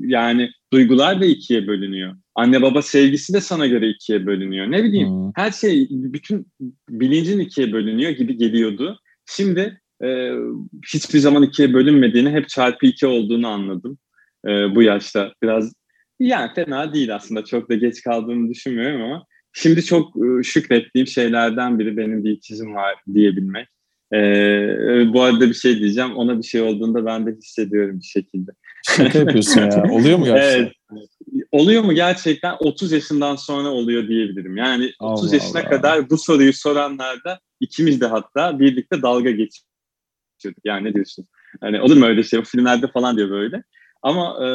[0.08, 2.16] yani duygular da ikiye bölünüyor.
[2.36, 4.72] Anne baba sevgisi de sana göre ikiye bölünüyor.
[4.72, 5.32] Ne bileyim hmm.
[5.36, 6.48] her şey bütün
[6.90, 9.00] bilincin ikiye bölünüyor gibi geliyordu.
[9.26, 10.30] Şimdi e,
[10.94, 13.98] hiçbir zaman ikiye bölünmediğini hep çarpı iki olduğunu anladım
[14.48, 15.34] e, bu yaşta.
[15.44, 15.74] Biraz
[16.20, 21.80] yani fena değil aslında çok da geç kaldığımı düşünmüyorum ama şimdi çok e, şükrettiğim şeylerden
[21.80, 23.68] biri benim bir ikizim var diyebilmek.
[24.14, 26.16] Ee, bu arada bir şey diyeceğim.
[26.16, 28.52] Ona bir şey olduğunda ben de hissediyorum bir şekilde.
[28.88, 29.84] Şaka yapıyorsun ya.
[29.92, 30.72] Oluyor mu gerçekten?
[30.92, 31.10] Evet.
[31.52, 32.56] Oluyor mu gerçekten?
[32.60, 34.58] 30 yaşından sonra oluyor diyebilirim.
[34.58, 35.70] Yani 30 Allah yaşına Allah.
[35.70, 40.66] kadar bu soruyu soranlarda ikimiz de hatta birlikte dalga geçiyorduk.
[40.66, 41.28] Yani ne diyorsun?
[41.62, 42.40] Hani olur mu öyle şey?
[42.40, 43.64] O filmlerde falan diyor böyle.
[44.04, 44.50] Ama e,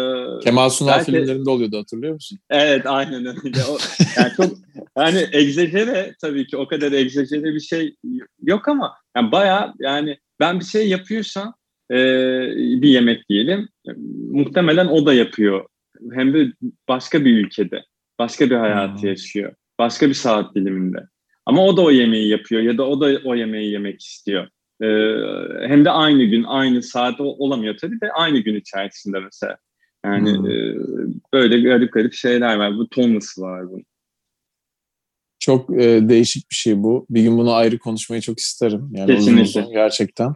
[0.45, 2.39] Kemal Sunal belki, filmlerinde oluyordu hatırlıyor musun?
[2.51, 3.65] Evet aynen öyle.
[3.71, 3.79] O,
[4.17, 4.59] yani çok
[4.99, 7.97] yani egzajere tabii ki o kadar egzajere bir şey
[8.43, 11.55] yok ama yani bayağı yani ben bir şey yapıyorsam
[11.91, 11.97] e,
[12.57, 13.69] bir yemek diyelim
[14.31, 15.67] muhtemelen o da yapıyor.
[16.13, 16.53] Hem de
[16.89, 17.85] başka bir ülkede,
[18.19, 19.09] başka bir hayatı hmm.
[19.09, 19.55] yaşıyor.
[19.79, 20.99] Başka bir saat diliminde.
[21.47, 24.49] Ama o da o yemeği yapıyor ya da o da o yemeği yemek istiyor.
[24.83, 29.57] Ee, hem de aynı gün, aynı saat olamıyor tabii de aynı gün içerisinde mesela.
[30.05, 30.51] Yani hmm.
[30.51, 30.77] e,
[31.33, 32.77] böyle garip garip şeyler var.
[32.77, 33.85] Bu tonlası var bunun.
[35.41, 37.07] Çok e, değişik bir şey bu.
[37.11, 38.91] Bir gün bunu ayrı konuşmayı çok isterim.
[38.93, 39.43] Yani Kesinlikle.
[39.43, 40.35] Uzun uzun, gerçekten.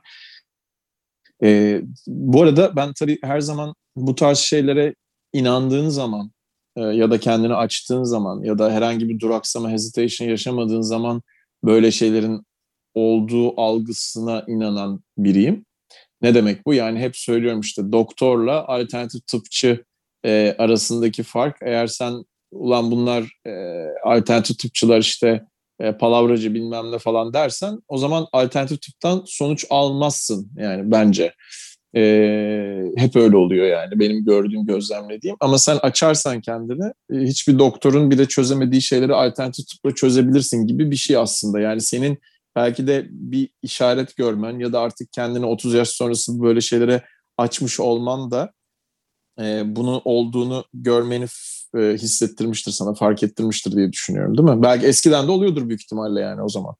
[1.42, 4.94] E, bu arada ben tabii her zaman bu tarz şeylere
[5.32, 6.32] inandığın zaman
[6.76, 11.22] e, ya da kendini açtığın zaman ya da herhangi bir duraksama, hesitation yaşamadığın zaman
[11.64, 12.42] böyle şeylerin
[12.94, 15.64] olduğu algısına inanan biriyim.
[16.22, 16.74] Ne demek bu?
[16.74, 19.84] Yani hep söylüyorum işte doktorla alternatif tıpçı
[20.24, 23.52] e, arasındaki fark eğer sen ulan bunlar e,
[24.04, 25.42] alternatif tıpçılar işte
[25.80, 31.34] e, palavracı bilmem ne falan dersen o zaman alternatif tıptan sonuç almazsın yani bence.
[31.96, 32.02] E,
[32.96, 38.26] hep öyle oluyor yani benim gördüğüm gözlemlediğim ama sen açarsan kendini e, hiçbir doktorun bile
[38.28, 42.18] çözemediği şeyleri alternatif tıpla çözebilirsin gibi bir şey aslında yani senin
[42.56, 47.02] belki de bir işaret görmen ya da artık kendini 30 yaş sonrası böyle şeylere
[47.38, 48.52] açmış olman da
[49.40, 51.26] e, bunu olduğunu görmeni
[51.76, 54.62] e, hissettirmiştir sana, fark ettirmiştir diye düşünüyorum değil mi?
[54.62, 56.74] Belki eskiden de oluyordur büyük ihtimalle yani o zaman.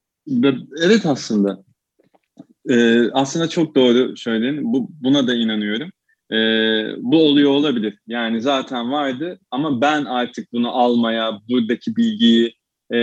[0.81, 1.63] Evet aslında.
[2.69, 4.73] Ee, aslında çok doğru söyledin.
[4.73, 5.89] Bu, buna da inanıyorum.
[6.31, 6.35] Ee,
[6.97, 7.99] bu oluyor olabilir.
[8.07, 12.55] Yani zaten vardı ama ben artık bunu almaya, buradaki bilgiyi
[12.93, 12.99] e,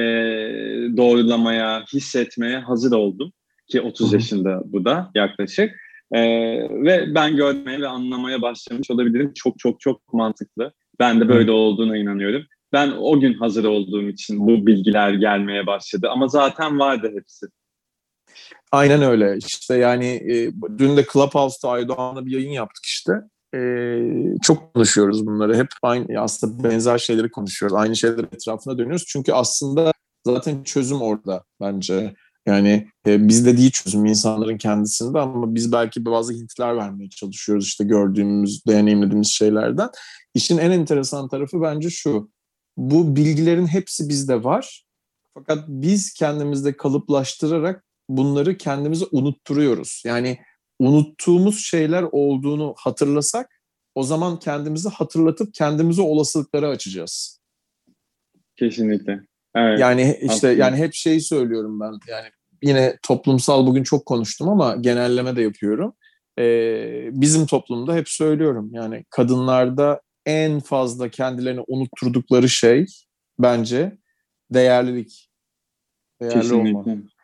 [0.97, 3.33] doğrulamaya, hissetmeye hazır oldum.
[3.67, 4.15] Ki 30 Hı-hı.
[4.15, 5.77] yaşında bu da yaklaşık.
[6.13, 6.21] E,
[6.71, 9.33] ve ben görmeye ve anlamaya başlamış olabilirim.
[9.35, 10.73] Çok çok çok mantıklı.
[10.99, 12.43] Ben de böyle olduğuna inanıyorum.
[12.73, 16.09] Ben o gün hazır olduğum için bu bilgiler gelmeye başladı.
[16.11, 17.47] Ama zaten vardı hepsi.
[18.73, 19.37] Aynen öyle.
[19.37, 23.13] İşte yani e, dün de Clubhouse'da Aydoğan'la bir yayın yaptık işte
[23.55, 23.61] e,
[24.43, 25.57] çok konuşuyoruz bunları.
[25.57, 27.77] Hep aynı aslında benzer şeyleri konuşuyoruz.
[27.77, 29.05] Aynı şeyler etrafına dönüyoruz.
[29.09, 29.93] Çünkü aslında
[30.27, 32.15] zaten çözüm orada bence.
[32.47, 37.85] Yani e, bizde değil çözüm insanların kendisinde ama biz belki bazı hintler vermeye çalışıyoruz işte
[37.85, 39.89] gördüğümüz, deneyimlediğimiz şeylerden.
[40.35, 42.31] İşin en enteresan tarafı bence şu.
[42.77, 44.85] Bu bilgilerin hepsi bizde var.
[45.35, 50.03] Fakat biz kendimizde kalıplaştırarak bunları kendimize unutturuyoruz.
[50.07, 50.39] Yani
[50.81, 53.61] unuttuğumuz şeyler olduğunu hatırlasak
[53.95, 57.41] o zaman kendimizi hatırlatıp kendimize olasılıkları açacağız.
[58.57, 59.21] Kesinlikle.
[59.55, 59.81] Evet.
[59.81, 60.53] Yani işte Aslında.
[60.53, 61.93] yani hep şeyi söylüyorum ben.
[62.09, 62.29] Yani
[62.63, 65.95] yine toplumsal bugün çok konuştum ama genelleme de yapıyorum.
[66.39, 72.87] Ee, bizim toplumda hep söylüyorum yani kadınlarda en fazla kendilerini unutturdukları şey
[73.39, 73.99] bence
[74.51, 75.31] değerlilik.
[76.21, 76.79] Değerli Kesinlikle.
[76.79, 77.20] olmak.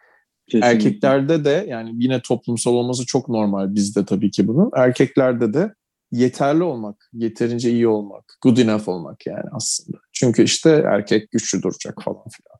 [0.48, 0.68] Kesinlikle.
[0.68, 4.70] Erkeklerde de yani yine toplumsal olması çok normal bizde tabii ki bunun.
[4.76, 5.74] Erkeklerde de
[6.12, 9.98] yeterli olmak, yeterince iyi olmak, good enough olmak yani aslında.
[10.12, 12.56] Çünkü işte erkek güçlü duracak falan filan.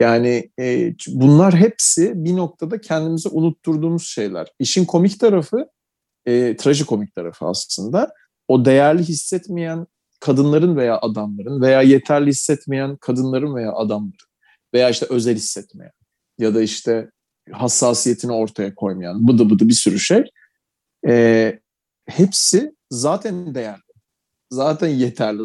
[0.00, 4.46] Yani e, bunlar hepsi bir noktada kendimize unutturduğumuz şeyler.
[4.58, 5.66] İşin komik tarafı,
[6.26, 8.08] e, trajikomik tarafı aslında.
[8.48, 9.86] O değerli hissetmeyen
[10.20, 14.30] kadınların veya adamların veya yeterli hissetmeyen kadınların veya adamların
[14.74, 15.92] veya işte özel hissetmeyen
[16.40, 17.10] ya da işte
[17.52, 20.24] hassasiyetini ortaya koymayan bıdı bıdı bir sürü şey.
[21.08, 21.58] E,
[22.06, 23.82] hepsi zaten değerli.
[24.50, 25.42] Zaten yeterli.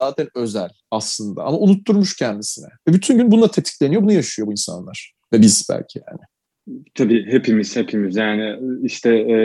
[0.00, 1.44] Zaten özel aslında.
[1.44, 2.68] Ama unutturmuş kendisine.
[2.88, 4.02] Ve bütün gün bununla tetikleniyor.
[4.02, 5.14] Bunu yaşıyor bu insanlar.
[5.32, 6.20] Ve biz belki yani.
[6.94, 9.36] Tabii hepimiz hepimiz yani işte e,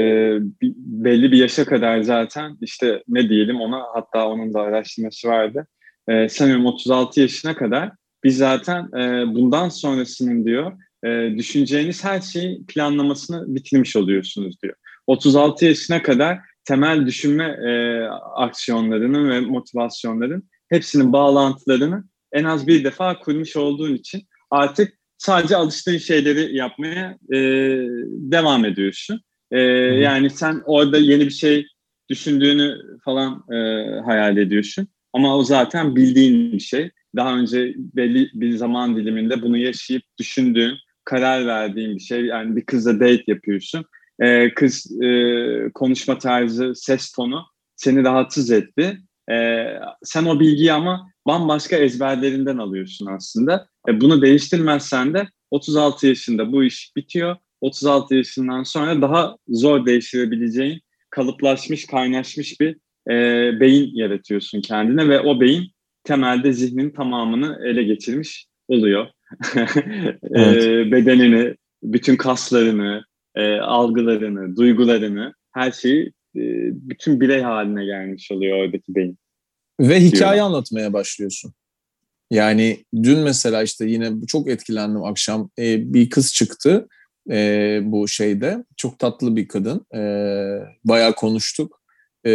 [0.76, 5.68] belli bir yaşa kadar zaten işte ne diyelim ona hatta onun da araştırması vardı.
[6.08, 7.92] E, sanıyorum 36 yaşına kadar
[8.24, 10.72] biz zaten e, bundan sonrasının diyor
[11.06, 14.76] e, düşüneceğiniz her şeyi planlamasını bitirmiş oluyorsunuz diyor.
[15.08, 18.04] 36 yaşına kadar temel düşünme e,
[18.36, 25.98] aksiyonlarının ve motivasyonların hepsinin bağlantılarını en az bir defa kurmuş olduğun için artık sadece alıştığın
[25.98, 27.38] şeyleri yapmaya e,
[28.08, 29.22] devam ediyorsun.
[29.52, 31.68] E, yani sen orada yeni bir şey
[32.10, 33.56] düşündüğünü falan e,
[34.06, 34.88] hayal ediyorsun.
[35.14, 36.92] Ama o zaten bildiğin bir şey.
[37.16, 40.74] Daha önce belli bir zaman diliminde bunu yaşayıp düşündüğün,
[41.08, 42.26] karar verdiğin bir şey.
[42.26, 43.86] Yani bir kızla date yapıyorsun.
[44.20, 48.98] E, kız e, konuşma tarzı, ses tonu seni rahatsız etti.
[49.32, 49.66] E,
[50.04, 53.68] sen o bilgiyi ama bambaşka ezberlerinden alıyorsun aslında.
[53.88, 57.36] E, bunu değiştirmezsen de 36 yaşında bu iş bitiyor.
[57.62, 62.78] 36 yaşından sonra daha zor değiştirebileceğin kalıplaşmış, kaynaşmış bir
[63.10, 63.14] e,
[63.60, 65.72] beyin yaratıyorsun kendine ve o beyin
[66.04, 69.08] temelde zihnin tamamını ele geçirmiş oluyor.
[70.36, 70.46] e,
[70.92, 73.04] bedenini, bütün kaslarını,
[73.36, 79.18] e, algılarını, duygularını, her şeyi e, bütün birey haline gelmiş oluyor oradaki beyin.
[79.80, 81.54] Ve hikaye anlatmaya başlıyorsun.
[82.32, 85.50] Yani dün mesela işte yine çok etkilendim akşam.
[85.60, 86.88] Bir kız çıktı
[87.32, 88.66] e, bu şeyde.
[88.78, 89.86] Çok tatlı bir kadın.
[89.96, 90.02] E,
[90.86, 91.82] bayağı konuştuk
[92.26, 92.32] e,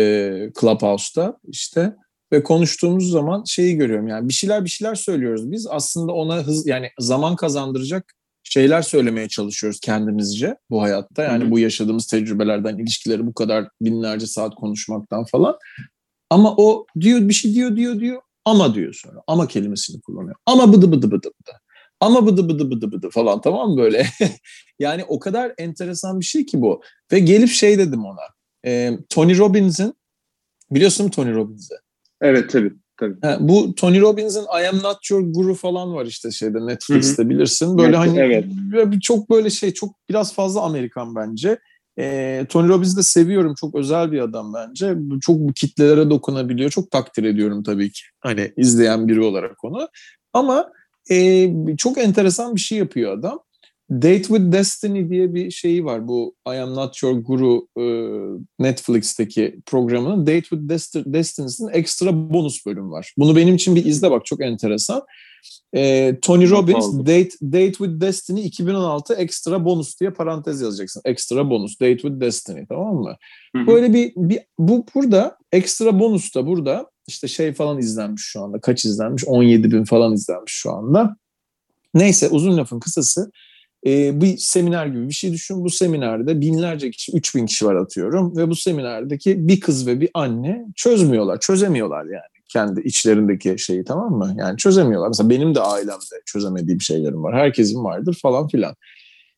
[0.61, 1.93] Clubhouse'da işte.
[2.33, 5.66] Ve konuştuğumuz zaman şeyi görüyorum yani bir şeyler bir şeyler söylüyoruz biz.
[5.71, 11.23] Aslında ona hız yani zaman kazandıracak şeyler söylemeye çalışıyoruz kendimizce bu hayatta.
[11.23, 11.51] Yani Hı hı.
[11.51, 15.59] bu yaşadığımız tecrübelerden, ilişkileri bu kadar binlerce saat konuşmaktan falan.
[16.31, 19.23] Ama o diyor bir şey diyor diyor diyor ama diyor sonra.
[19.27, 20.35] Ama kelimesini kullanıyor.
[20.47, 21.53] Ama bıdı bıdı bıdı bıdı.
[22.01, 24.07] Ama bıdı bıdı bıdı bıdı falan tamam mı böyle?
[24.79, 26.83] yani o kadar enteresan bir şey ki bu.
[27.12, 28.23] Ve gelip şey dedim ona.
[28.66, 29.95] E, Tony Robbins'in
[30.71, 31.75] biliyorsun Tony Robbins'i?
[32.23, 32.73] Evet tabii.
[32.97, 33.15] tabii.
[33.23, 37.79] Ha, bu Tony Robbins'in I Am Not Your Guru falan var işte şeyde Netflix'te bilirsin.
[37.79, 38.45] Böyle Evet, hani evet.
[39.03, 41.59] çok böyle şey çok biraz fazla Amerikan bence.
[41.99, 43.55] Ee, Tony Robbins'i de seviyorum.
[43.61, 44.97] Çok özel bir adam bence.
[45.21, 46.71] Çok bu kitlelere dokunabiliyor.
[46.71, 48.03] Çok takdir ediyorum tabii ki.
[48.21, 49.89] Hani izleyen biri olarak onu.
[50.33, 50.73] Ama
[51.11, 53.41] e, çok enteresan bir şey yapıyor adam.
[53.93, 56.09] Date with Destiny diye bir şeyi var.
[56.09, 57.85] Bu I Am Not Your Guru e,
[58.59, 63.15] Netflix'teki programının Date with Dest- Destiny'sinin ekstra bonus bölüm var.
[63.19, 65.03] Bunu benim için bir izle bak çok enteresan.
[65.75, 66.99] E, Tony Robbins.
[66.99, 71.03] Date, Date with Destiny 2016 ekstra bonus diye parantez yazacaksın.
[71.05, 73.17] Ekstra bonus Date with Destiny tamam mı?
[73.57, 73.67] Hı hı.
[73.67, 78.61] Böyle bir, bir bu burada ekstra bonus da burada işte şey falan izlenmiş şu anda.
[78.61, 79.25] Kaç izlenmiş?
[79.27, 81.17] 17 bin falan izlenmiş şu anda.
[81.95, 83.31] Neyse uzun lafın kısası
[83.87, 85.64] e, bir seminer gibi bir şey düşün.
[85.64, 90.11] Bu seminerde binlerce kişi, 3000 kişi var atıyorum ve bu seminerdeki bir kız ve bir
[90.14, 94.35] anne çözmüyorlar, çözemiyorlar yani kendi içlerindeki şeyi tamam mı?
[94.38, 95.09] Yani çözemiyorlar.
[95.09, 97.35] Mesela benim de ailemde çözemediğim şeylerim var.
[97.35, 98.75] Herkesin vardır falan filan.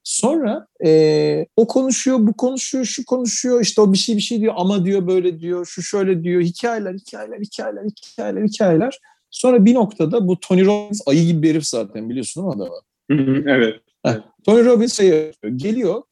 [0.04, 3.61] Sonra e, o konuşuyor, bu konuşuyor, şu konuşuyor.
[3.61, 6.42] işte o bir şey bir şey diyor ama diyor böyle diyor, şu şöyle diyor.
[6.42, 8.98] Hikayeler, hikayeler, hikayeler, hikayeler, hikayeler.
[9.30, 12.80] Sonra bir noktada bu Tony Robbins ayı gibi bir herif zaten biliyorsun değil mi adamı?
[14.04, 14.22] Evet.
[14.44, 15.52] Tony Robbins şey yapıyor.
[15.57, 16.02] Geliyor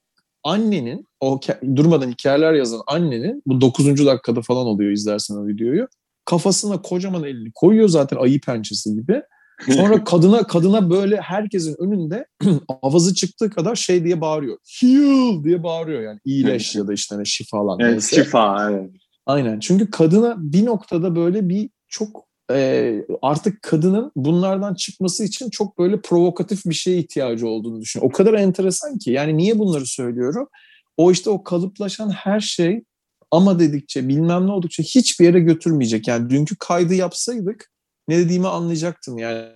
[0.44, 1.40] annenin o
[1.76, 4.06] durmadan hikayeler yazan annenin bu 9.
[4.06, 5.88] dakikada falan oluyor izlersen o videoyu.
[6.24, 9.22] Kafasına kocaman elini koyuyor zaten ayı pençesi gibi.
[9.70, 12.26] Sonra kadına kadına böyle herkesin önünde
[12.82, 14.58] avazı çıktığı kadar şey diye bağırıyor.
[14.80, 16.18] Heal diye bağırıyor yani.
[16.24, 17.80] iyileş ya da işte hani şifalan.
[17.80, 18.16] Evet, neyse.
[18.16, 18.90] şifa evet.
[19.26, 19.60] Aynen.
[19.60, 26.00] Çünkü kadına bir noktada böyle bir çok e, artık kadının bunlardan çıkması için çok böyle
[26.00, 28.10] provokatif bir şeye ihtiyacı olduğunu düşünüyorum.
[28.14, 30.48] O kadar enteresan ki yani niye bunları söylüyorum?
[30.96, 32.84] O işte o kalıplaşan her şey
[33.30, 36.08] ama dedikçe bilmem ne oldukça hiçbir yere götürmeyecek.
[36.08, 37.70] Yani dünkü kaydı yapsaydık
[38.08, 39.48] ne dediğimi anlayacaktım yani.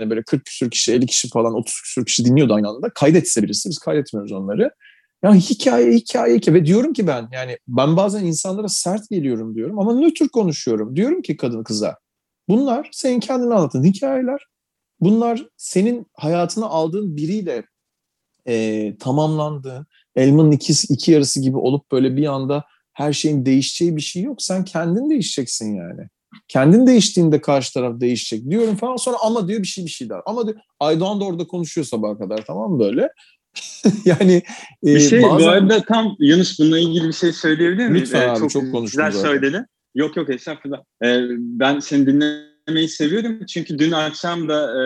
[0.00, 2.90] Böyle 40 küsür kişi, 50 kişi falan, 30 küsür kişi dinliyordu aynı anda.
[2.94, 4.70] Kaydetse birisi, biz kaydetmiyoruz onları.
[5.24, 6.54] Yani hikaye, hikaye, hikaye.
[6.54, 10.96] Ve diyorum ki ben, yani ben bazen insanlara sert geliyorum diyorum ama nötr konuşuyorum.
[10.96, 11.96] Diyorum ki kadın kıza,
[12.48, 14.46] bunlar senin kendini anlattığın hikayeler.
[15.00, 17.64] Bunlar senin hayatına aldığın biriyle
[18.48, 24.02] e, tamamlandığı, elmanın iki, iki yarısı gibi olup böyle bir anda her şeyin değişeceği bir
[24.02, 24.42] şey yok.
[24.42, 26.08] Sen kendin değişeceksin yani.
[26.48, 28.96] Kendin değiştiğinde karşı taraf değişecek diyorum falan.
[28.96, 30.20] Sonra ama diyor bir şey bir şey der.
[30.26, 33.08] Ama diyor Aydoğan da orada konuşuyor sabaha kadar tamam böyle?
[34.04, 34.42] yani
[34.86, 35.38] e, bir şey bazen...
[35.38, 37.94] bu arada tam Yunus bununla ilgili bir şey söyleyebilir miyim?
[37.94, 39.66] Lütfen ee, abi çok, çok konuştum güzel söyledin.
[39.94, 40.80] Yok yok estağfurullah.
[41.04, 44.82] Ee, ben seni dinlemeyi seviyorum çünkü dün akşam da e,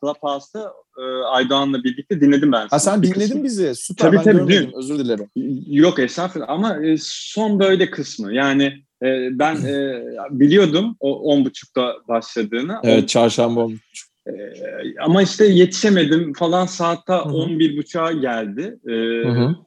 [0.00, 2.68] Clubhouse'da e, Aydoğan'la birlikte dinledim ben.
[2.68, 3.44] Ha sen dinledin kısmı.
[3.44, 3.74] bizi.
[3.74, 4.52] Süper tabii, ben tabii.
[4.52, 4.72] Dün.
[4.76, 5.26] Özür dilerim.
[5.66, 8.34] Yok estağfurullah ama e, son böyle kısmı.
[8.34, 8.64] Yani
[9.02, 12.80] e, ben e, biliyordum o on buçukta başladığını.
[12.82, 14.10] Evet çarşamba on buçuk.
[14.26, 14.32] E,
[15.00, 18.78] ama işte yetişemedim falan saatte on bir buçuğa geldi.
[18.88, 18.94] E,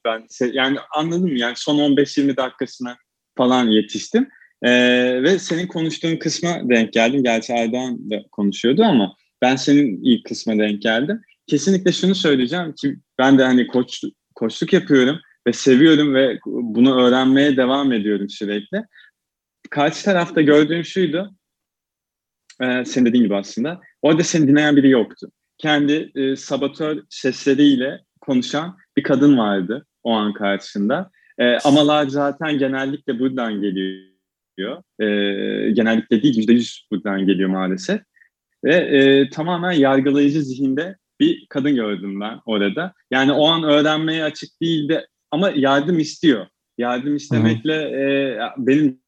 [0.06, 2.98] ben yani anladım yani son 15-20 dakikasına
[3.38, 4.28] falan yetiştim.
[4.63, 7.23] Ee, ve senin konuştuğun kısma denk geldim.
[7.23, 11.21] Gerçi Aydan da konuşuyordu ama ben senin ilk kısma denk geldim.
[11.47, 14.02] Kesinlikle şunu söyleyeceğim ki ben de hani koç,
[14.36, 18.84] koçluk yapıyorum ve seviyorum ve bunu öğrenmeye devam ediyorum sürekli.
[19.69, 21.36] Karşı tarafta gördüğüm şuydu,
[22.62, 25.32] e, senin dediğin gibi aslında, orada seni dinleyen biri yoktu.
[25.58, 31.12] Kendi e, sabatör sesleriyle konuşan bir kadın vardı o an karşısında.
[31.38, 34.12] E, amalar zaten genellikle buradan geliyor.
[35.00, 35.06] E,
[35.72, 38.02] genellikle değil, yüzde yüz buradan geliyor maalesef.
[38.63, 42.94] Ve e, tamamen yargılayıcı zihinde bir kadın gördüm ben orada.
[43.12, 46.48] Yani o an öğrenmeye açık değildi ama yardım istiyor.
[46.78, 49.04] Yardım istemekle e, benim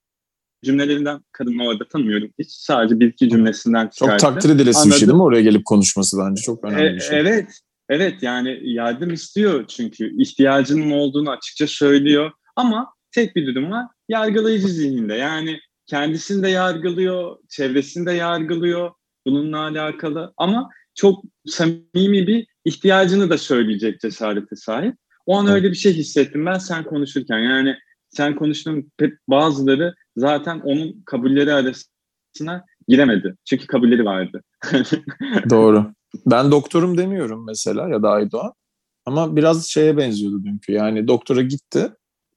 [0.66, 2.52] cümlelerinden kadını orada tanımıyorum hiç.
[2.52, 4.26] Sadece bir iki cümlesinden çıkarttı.
[4.26, 7.18] Çok takdir edilesi bir şey değil mi oraya gelip konuşması bence çok önemli bir şey.
[7.18, 12.32] E, evet, evet yani yardım istiyor çünkü ihtiyacının olduğunu açıkça söylüyor.
[12.56, 18.92] Ama tek bir durum var yargılayıcı zihninde yani kendisini de yargılıyor, çevresini de yargılıyor
[19.28, 24.96] bununla alakalı ama çok samimi bir ihtiyacını da söyleyecek cesarete sahip.
[25.26, 27.40] O an öyle bir şey hissettim ben sen konuşurken.
[27.40, 27.76] Yani
[28.10, 28.92] sen konuştuğun
[29.30, 33.36] bazıları zaten onun kabulleri arasına giremedi.
[33.46, 34.42] Çünkü kabulleri vardı.
[35.50, 35.94] Doğru.
[36.26, 38.54] Ben doktorum demiyorum mesela ya da Aydoğan.
[39.06, 40.72] Ama biraz şeye benziyordu dünkü.
[40.72, 41.90] Yani doktora gitti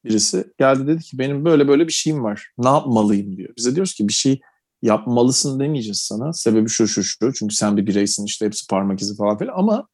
[0.08, 0.44] birisi.
[0.58, 2.50] Geldi dedi ki benim böyle böyle bir şeyim var.
[2.58, 3.54] Ne yapmalıyım diyor.
[3.56, 4.40] Bize diyoruz ki bir şey
[4.82, 6.32] yapmalısın demeyeceğiz sana.
[6.32, 7.32] Sebebi şu şu şu.
[7.32, 9.88] Çünkü sen bir bireysin işte hepsi parmak izi falan filan ama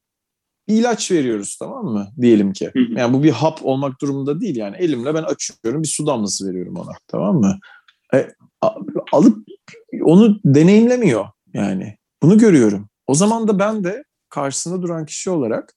[0.68, 2.08] bir ilaç veriyoruz tamam mı?
[2.20, 2.70] Diyelim ki.
[2.96, 4.76] Yani bu bir hap olmak durumunda değil yani.
[4.76, 7.58] Elimle ben açıyorum bir su damlası veriyorum ona tamam mı?
[8.14, 8.28] E,
[9.12, 9.46] alıp
[10.02, 11.96] onu deneyimlemiyor yani.
[12.22, 12.88] Bunu görüyorum.
[13.06, 15.74] O zaman da ben de karşısında duran kişi olarak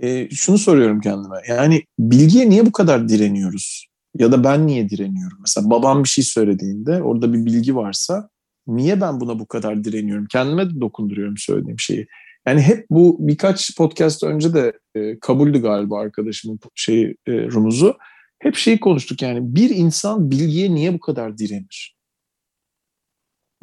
[0.00, 1.36] e, şunu soruyorum kendime.
[1.48, 3.86] Yani bilgiye niye bu kadar direniyoruz?
[4.18, 5.38] Ya da ben niye direniyorum?
[5.40, 8.28] Mesela babam bir şey söylediğinde orada bir bilgi varsa
[8.66, 10.26] niye ben buna bu kadar direniyorum?
[10.26, 12.06] Kendime de dokunduruyorum söylediğim şeyi.
[12.46, 17.98] Yani hep bu birkaç podcast önce de e, kabuldü galiba arkadaşımın şey e, rumuzu.
[18.38, 21.96] Hep şeyi konuştuk yani bir insan bilgiye niye bu kadar direnir?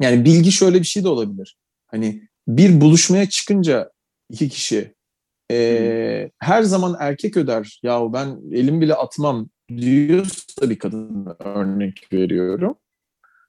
[0.00, 1.56] Yani bilgi şöyle bir şey de olabilir.
[1.86, 3.90] Hani bir buluşmaya çıkınca
[4.30, 4.94] iki kişi
[5.50, 7.80] e, her zaman erkek öder.
[7.82, 12.74] Ya ben elim bile atmam diyorsa bir kadın örnek veriyorum.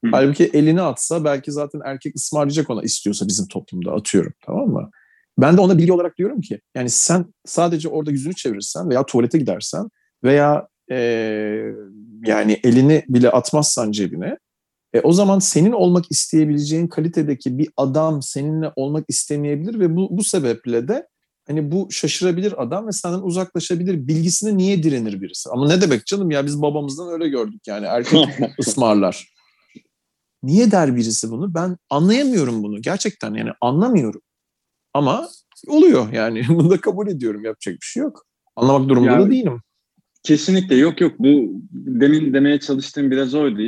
[0.05, 0.09] Hı.
[0.11, 4.89] Halbuki elini atsa belki zaten erkek ısmarlayacak ona istiyorsa bizim toplumda atıyorum tamam mı?
[5.37, 9.37] Ben de ona bilgi olarak diyorum ki yani sen sadece orada yüzünü çevirirsen veya tuvalete
[9.37, 9.89] gidersen
[10.23, 10.97] veya e,
[12.25, 14.37] yani elini bile atmazsan cebine
[14.93, 20.23] e, o zaman senin olmak isteyebileceğin kalitedeki bir adam seninle olmak istemeyebilir ve bu, bu
[20.23, 21.07] sebeple de
[21.47, 25.49] hani bu şaşırabilir adam ve senden uzaklaşabilir bilgisine niye direnir birisi?
[25.49, 28.27] Ama ne demek canım ya biz babamızdan öyle gördük yani erkek
[28.59, 29.33] ısmarlar.
[30.43, 31.53] Niye der birisi bunu?
[31.53, 34.21] Ben anlayamıyorum bunu gerçekten yani anlamıyorum.
[34.93, 35.29] Ama
[35.67, 38.25] oluyor yani bunu da kabul ediyorum yapacak bir şey yok.
[38.55, 39.61] Anlamak durumunda ya, da değilim.
[40.23, 43.61] Kesinlikle yok yok bu demin demeye çalıştığım biraz oydu.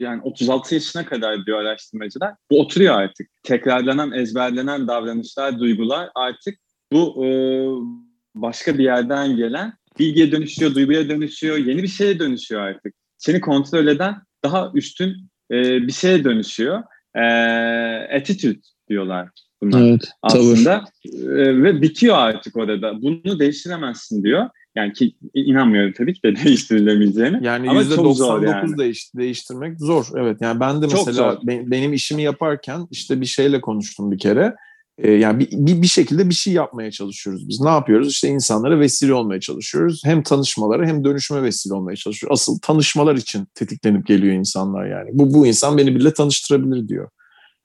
[0.00, 2.34] Yani 36 yaşına kadar diyor araştırmacılar.
[2.50, 3.28] Bu oturuyor artık.
[3.42, 6.58] Tekrarlanan, ezberlenen davranışlar, duygular artık
[6.92, 7.30] bu e,
[8.34, 12.94] başka bir yerden gelen bilgiye dönüşüyor, duyguya dönüşüyor, yeni bir şeye dönüşüyor artık.
[13.18, 15.10] Seni kontrol eden daha üstün
[15.50, 15.56] e,
[15.86, 16.82] bir şeye dönüşüyor.
[17.14, 17.22] e,
[18.16, 19.28] attitude diyorlar
[19.62, 20.84] bunlar evet, aslında
[21.14, 23.02] e, ve bitiyor artık orada.
[23.02, 24.48] Bunu değiştiremezsin diyor.
[24.76, 27.40] Yani ki inanmıyorum tabii ki de değiştirilebileceğine.
[27.42, 28.78] Yani Ama %99 zor yani.
[28.78, 30.06] Değiş, değiştirmek zor.
[30.16, 34.54] Evet yani ben de mesela be, benim işimi yaparken işte bir şeyle konuştum bir kere.
[34.98, 37.60] Ee, yani bir, bir, bir şekilde bir şey yapmaya çalışıyoruz biz.
[37.60, 38.08] Ne yapıyoruz?
[38.08, 40.02] İşte insanlara vesile olmaya çalışıyoruz.
[40.04, 42.40] Hem tanışmalara hem dönüşüme vesile olmaya çalışıyoruz.
[42.40, 45.10] Asıl tanışmalar için tetiklenip geliyor insanlar yani.
[45.12, 47.10] Bu, bu insan beni bile tanıştırabilir diyor.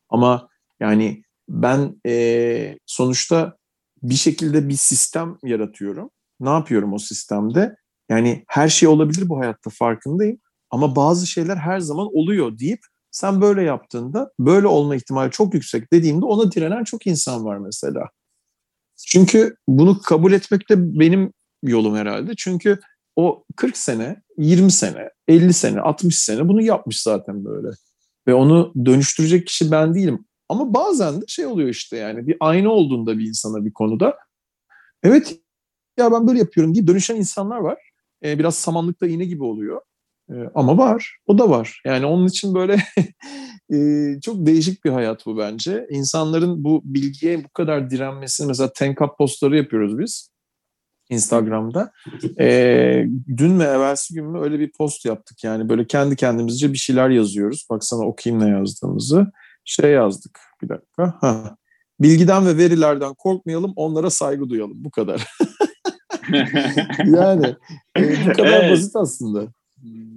[0.10, 0.48] Ama
[0.80, 3.58] yani ben e, sonuçta
[4.04, 6.10] bir şekilde bir sistem yaratıyorum.
[6.40, 7.76] Ne yapıyorum o sistemde?
[8.10, 10.38] Yani her şey olabilir bu hayatta farkındayım.
[10.70, 12.80] Ama bazı şeyler her zaman oluyor deyip
[13.12, 18.10] sen böyle yaptığında böyle olma ihtimali çok yüksek dediğimde ona direnen çok insan var mesela.
[19.08, 21.34] Çünkü bunu kabul etmek de benim
[21.64, 22.32] yolum herhalde.
[22.38, 22.80] Çünkü
[23.16, 27.68] o 40 sene, 20 sene, 50 sene, 60 sene bunu yapmış zaten böyle.
[28.28, 30.26] Ve onu dönüştürecek kişi ben değilim.
[30.50, 34.18] Ama bazen de şey oluyor işte yani bir ayna olduğunda bir insana bir konuda
[35.04, 35.40] evet
[35.98, 37.78] ya ben böyle yapıyorum diye dönüşen insanlar var.
[38.24, 39.82] Ee, biraz samanlıkta iğne gibi oluyor.
[40.32, 41.18] Ee, ama var.
[41.26, 41.82] O da var.
[41.86, 42.74] Yani onun için böyle
[43.74, 43.78] e,
[44.22, 45.88] çok değişik bir hayat bu bence.
[45.90, 50.32] İnsanların bu bilgiye bu kadar direnmesini mesela tenkap postları yapıyoruz biz.
[51.10, 51.92] Instagram'da.
[52.40, 53.06] Ee,
[53.38, 57.10] dün mü evvelsi gün mü öyle bir post yaptık yani böyle kendi kendimizce bir şeyler
[57.10, 57.68] yazıyoruz.
[57.70, 59.32] Baksana okuyayım ne yazdığımızı
[59.66, 60.40] şey yazdık.
[60.62, 61.14] Bir dakika.
[61.22, 61.56] Ha.
[62.00, 64.84] Bilgiden ve verilerden korkmayalım, onlara saygı duyalım.
[64.84, 65.28] Bu kadar.
[67.06, 67.56] yani
[67.98, 68.72] e, bu kadar evet.
[68.72, 69.48] basit aslında.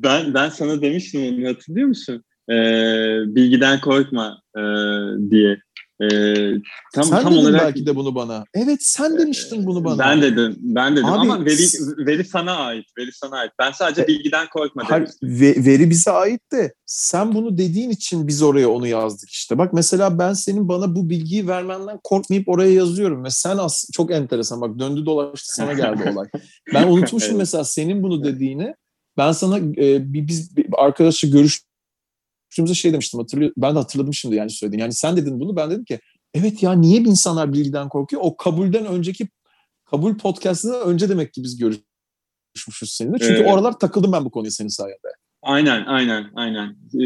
[0.02, 2.24] Ben ben sana demiştim onu hatırlıyor musun?
[2.50, 2.54] Ee,
[3.26, 4.62] bilgiden korkma e,
[5.30, 5.58] diye.
[6.00, 6.54] Ee,
[6.94, 8.44] tam, sen tam dedin olarak, belki de bunu bana.
[8.54, 9.98] Evet sen demiştin bunu bana.
[9.98, 10.56] Ben dedim.
[10.60, 11.66] Ben dedim Abi, ama veri,
[12.06, 12.86] veri sana ait.
[12.98, 13.52] Veri sana ait.
[13.58, 15.06] Ben sadece e, bilgiden korkma dedim.
[15.22, 19.58] Ve, veri bize ait de sen bunu dediğin için biz oraya onu yazdık işte.
[19.58, 23.24] Bak mesela ben senin bana bu bilgiyi vermenden korkmayıp oraya yazıyorum.
[23.24, 26.28] Ve sen as çok enteresan bak döndü dolaştı sana geldi olay.
[26.74, 27.38] Ben unutmuşum evet.
[27.38, 28.74] mesela senin bunu dediğini.
[29.16, 31.64] Ben sana e, bir, biz bir arkadaşla görüş
[32.54, 33.52] konuştuğumuzda şey demiştim hatırlıyor.
[33.56, 34.80] Ben de hatırladım şimdi yani söylediğin.
[34.80, 36.00] Yani sen dedin bunu ben dedim ki
[36.34, 38.22] evet ya niye insanlar bilgiden korkuyor?
[38.24, 39.28] O kabulden önceki
[39.84, 43.18] kabul podcast'ında önce demek ki biz görüşmüşüz seninle.
[43.18, 43.52] Çünkü evet.
[43.52, 45.08] oralar takıldım ben bu konuya senin sayende.
[45.44, 46.68] Aynen, aynen, aynen.
[46.94, 47.00] Ee,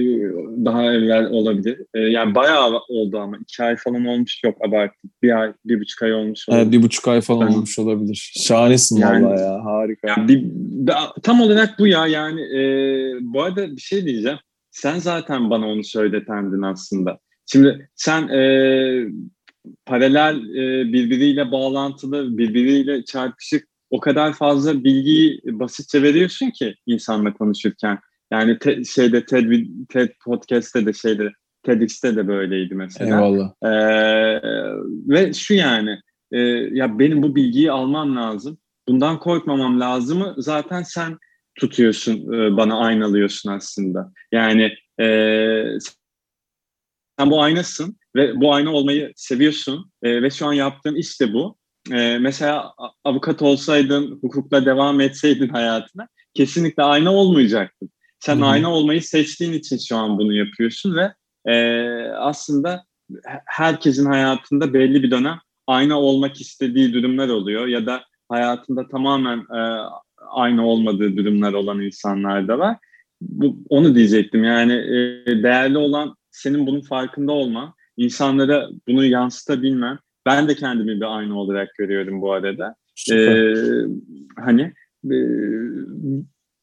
[0.64, 1.80] daha evvel olabilir.
[1.95, 3.36] Ee, yani bayağı oldu ama.
[3.39, 5.22] iki ay falan olmuş yok abarttık.
[5.22, 6.64] Bir ay, bir buçuk ay olmuş olabilir.
[6.64, 7.55] Evet, bir buçuk ay falan ben...
[7.55, 8.32] olmuş olabilir.
[8.36, 10.09] Şahanesin yani, valla ya, harika.
[10.09, 10.45] Yani bir,
[11.22, 12.41] tam olarak bu ya yani.
[12.41, 12.61] E,
[13.20, 14.39] bu arada bir şey diyeceğim.
[14.70, 17.18] Sen zaten bana onu söyletendin aslında.
[17.47, 18.41] Şimdi sen e,
[19.86, 27.99] paralel e, birbiriyle bağlantılı, birbiriyle çarpışık o kadar fazla bilgiyi basitçe veriyorsun ki insanla konuşurken.
[28.33, 33.16] Yani te, şeyde TED, TED podcast'te de şeyde TEDx'te de böyleydi mesela.
[33.16, 33.53] Eyvallah.
[33.62, 34.43] Ee,
[35.09, 35.99] ve şu yani
[36.33, 36.39] e,
[36.72, 38.59] ya benim bu bilgiyi almam lazım.
[38.89, 41.18] Bundan korkmamam lazımı zaten sen
[41.55, 44.12] tutuyorsun, e, bana aynalıyorsun aslında.
[44.33, 45.07] Yani e,
[47.18, 51.33] sen bu aynasın ve bu ayna olmayı seviyorsun e, ve şu an yaptığın iş de
[51.33, 51.57] bu.
[51.93, 52.72] E, mesela
[53.05, 57.91] avukat olsaydın, hukukla devam etseydin hayatına kesinlikle ayna olmayacaktın.
[58.21, 58.47] Sen Hı-hı.
[58.47, 61.12] ayna olmayı seçtiğin için şu an bunu yapıyorsun ve
[61.53, 62.85] e, aslında
[63.47, 69.61] herkesin hayatında belli bir dönem ayna olmak istediği durumlar oluyor ya da hayatında tamamen e,
[70.31, 72.77] aynı olmadığı durumlar olan insanlar da var.
[73.21, 79.99] Bu, onu diyecektim yani e, değerli olan senin bunun farkında olman, insanlara bunu yansıtabilmen.
[80.27, 82.75] Ben de kendimi bir aynı olarak görüyorum bu arada.
[83.12, 83.55] Ee,
[84.37, 84.73] hani
[85.05, 85.16] e,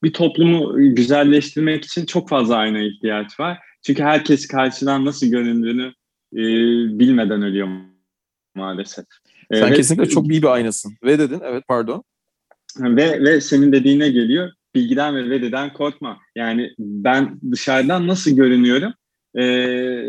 [0.04, 3.60] bir toplumu güzelleştirmek için çok fazla ayna ihtiyaç var.
[3.86, 5.93] Çünkü herkes karşıdan nasıl göründüğünü
[6.34, 6.43] e,
[7.00, 7.68] bilmeden ölüyor
[8.56, 9.06] maalesef.
[9.54, 10.93] Sen ee, kesinlikle çok iyi bir aynasın.
[11.04, 12.04] Ve dedin, evet pardon.
[12.80, 14.52] Ve, ve senin dediğine geliyor.
[14.76, 16.18] Bilgiden ve veriden korkma.
[16.36, 18.93] Yani ben dışarıdan nasıl görünüyorum?
[19.38, 20.06] Ee,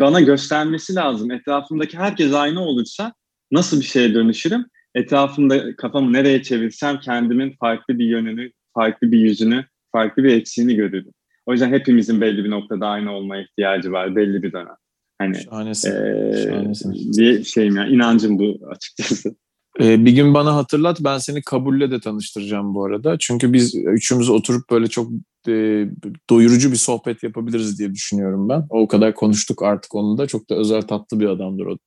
[0.00, 1.30] bana göstermesi lazım.
[1.30, 3.14] Etrafımdaki herkes aynı olursa
[3.52, 4.66] nasıl bir şeye dönüşürüm?
[4.94, 11.12] Etrafımda kafamı nereye çevirsem kendimin farklı bir yönünü, farklı bir yüzünü, farklı bir eksiğini görürüm.
[11.46, 14.76] O yüzden hepimizin belli bir noktada aynı olma ihtiyacı var belli bir dönem.
[15.18, 15.90] Hani Şahanesin.
[15.90, 17.42] E, Şahanesin.
[17.42, 19.34] şeyim ya inancım bu açıkçası.
[19.80, 23.16] Ee, bir gün bana hatırlat ben seni kabulle de tanıştıracağım bu arada.
[23.20, 25.10] Çünkü biz üçümüz oturup böyle çok
[25.48, 25.86] e,
[26.30, 28.66] doyurucu bir sohbet yapabiliriz diye düşünüyorum ben.
[28.70, 30.26] O kadar konuştuk artık onu da.
[30.26, 31.78] Çok da özel tatlı bir adamdır o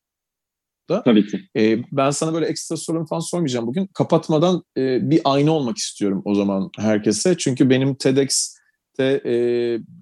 [0.90, 1.04] da.
[1.04, 1.42] Tabii ki.
[1.58, 3.88] E, ben sana böyle ekstra sorum falan sormayacağım bugün.
[3.94, 7.38] Kapatmadan e, bir ayna olmak istiyorum o zaman herkese.
[7.38, 8.54] Çünkü benim TEDx
[9.00, 9.36] de e,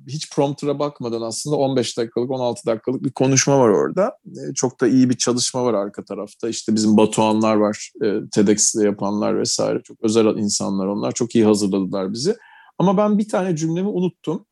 [0.07, 4.17] hiç prompter'a bakmadan aslında 15 dakikalık 16 dakikalık bir konuşma var orada.
[4.25, 6.49] E, çok da iyi bir çalışma var arka tarafta.
[6.49, 9.81] İşte bizim Batuhanlar var, e, TEDx'de yapanlar vesaire.
[9.83, 11.11] Çok özel insanlar onlar.
[11.11, 12.35] Çok iyi hazırladılar bizi.
[12.77, 14.45] Ama ben bir tane cümlemi unuttum.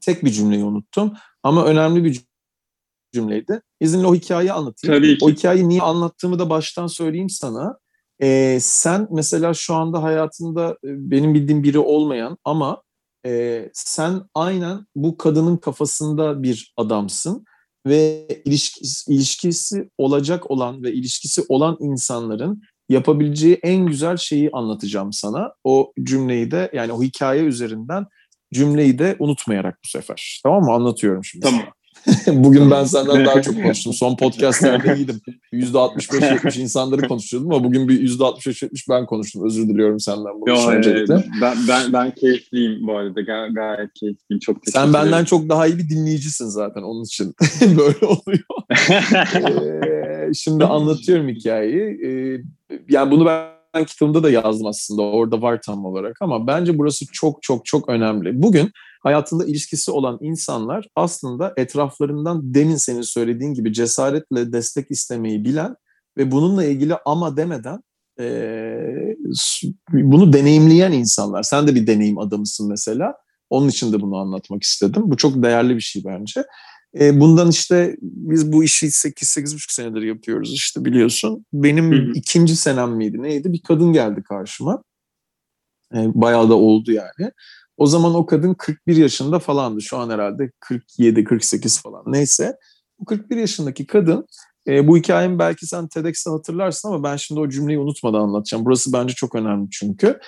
[0.00, 1.12] Tek bir cümleyi unuttum.
[1.42, 2.20] Ama önemli bir
[3.14, 3.60] cümleydi.
[3.80, 4.96] İzinle o hikayeyi anlatayım.
[4.96, 5.24] Tabii ki.
[5.24, 7.78] O hikayeyi niye anlattığımı da baştan söyleyeyim sana.
[8.22, 12.82] Ee, sen mesela şu anda hayatında e, benim bildiğim biri olmayan ama
[13.26, 17.44] e, sen aynen bu kadının kafasında bir adamsın
[17.86, 25.52] ve ilişkisi, ilişkisi olacak olan ve ilişkisi olan insanların yapabileceği en güzel şeyi anlatacağım sana.
[25.64, 28.06] O cümleyi de yani o hikaye üzerinden
[28.54, 30.40] cümleyi de unutmayarak bu sefer.
[30.44, 30.72] Tamam mı?
[30.72, 31.44] Anlatıyorum şimdi.
[31.44, 31.64] Tamam.
[32.26, 33.92] Bugün ben senden daha çok konuştum.
[33.92, 35.20] Son podcastlerde iyiydim.
[35.52, 39.46] %65-70 insanları konuşuyordum ama bugün bir %65-70 ben konuştum.
[39.46, 41.24] Özür diliyorum senden bu Yo, e, öncelikle.
[41.40, 43.20] ben, ben, ben keyifliyim bu arada.
[43.20, 44.40] Ga- gayet keyifliyim.
[44.40, 45.24] Çok teşekkür Sen benden ederim.
[45.24, 47.34] çok daha iyi bir dinleyicisin zaten onun için.
[47.60, 48.44] Böyle oluyor.
[49.34, 52.06] Ee, şimdi anlatıyorum hikayeyi.
[52.06, 52.40] Ee,
[52.88, 53.26] yani bunu
[53.74, 55.02] ben kitabımda da yazdım aslında.
[55.02, 58.42] Orada var tam olarak ama bence burası çok çok çok önemli.
[58.42, 58.70] Bugün
[59.04, 65.74] hayatında ilişkisi olan insanlar aslında etraflarından demin senin söylediğin gibi cesaretle destek istemeyi bilen
[66.16, 67.80] ve bununla ilgili ama demeden
[68.20, 68.26] e,
[69.92, 71.42] bunu deneyimleyen insanlar.
[71.42, 73.14] Sen de bir deneyim adamısın mesela.
[73.50, 75.02] Onun için de bunu anlatmak istedim.
[75.06, 76.44] Bu çok değerli bir şey bence.
[77.00, 81.46] E, bundan işte biz bu işi 8-8,5 senedir yapıyoruz işte biliyorsun.
[81.52, 82.12] Benim Hı hı.
[82.14, 83.52] ikinci senem miydi neydi?
[83.52, 84.82] Bir kadın geldi karşıma.
[85.94, 87.30] E, bayağı da oldu yani.
[87.76, 89.82] O zaman o kadın 41 yaşında falandı.
[89.82, 90.50] Şu an herhalde
[90.98, 92.56] 47-48 falan neyse.
[92.98, 94.26] Bu 41 yaşındaki kadın
[94.68, 98.64] e, bu hikayemi belki sen TEDx'te hatırlarsın ama ben şimdi o cümleyi unutmadan anlatacağım.
[98.64, 100.20] Burası bence çok önemli çünkü.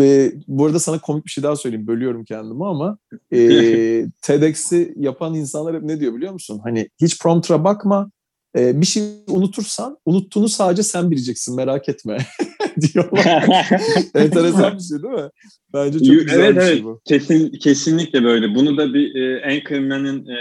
[0.00, 1.86] E, bu arada sana komik bir şey daha söyleyeyim.
[1.86, 2.98] Bölüyorum kendimi ama
[3.32, 3.38] e,
[4.22, 6.60] TEDx'i yapan insanlar hep ne diyor biliyor musun?
[6.64, 8.10] Hani hiç prompter'a bakma.
[8.56, 12.18] E, bir şey unutursan unuttuğunu sadece sen bileceksin merak etme
[12.80, 13.24] diyorlar.
[14.14, 15.30] Enteresan bir şey değil mi?
[15.74, 16.84] Bence çok güzel evet, bir şey evet.
[16.84, 17.00] bu.
[17.04, 18.54] Kesin, kesinlikle böyle.
[18.54, 20.38] Bunu da bir e, Anchorman'ın e,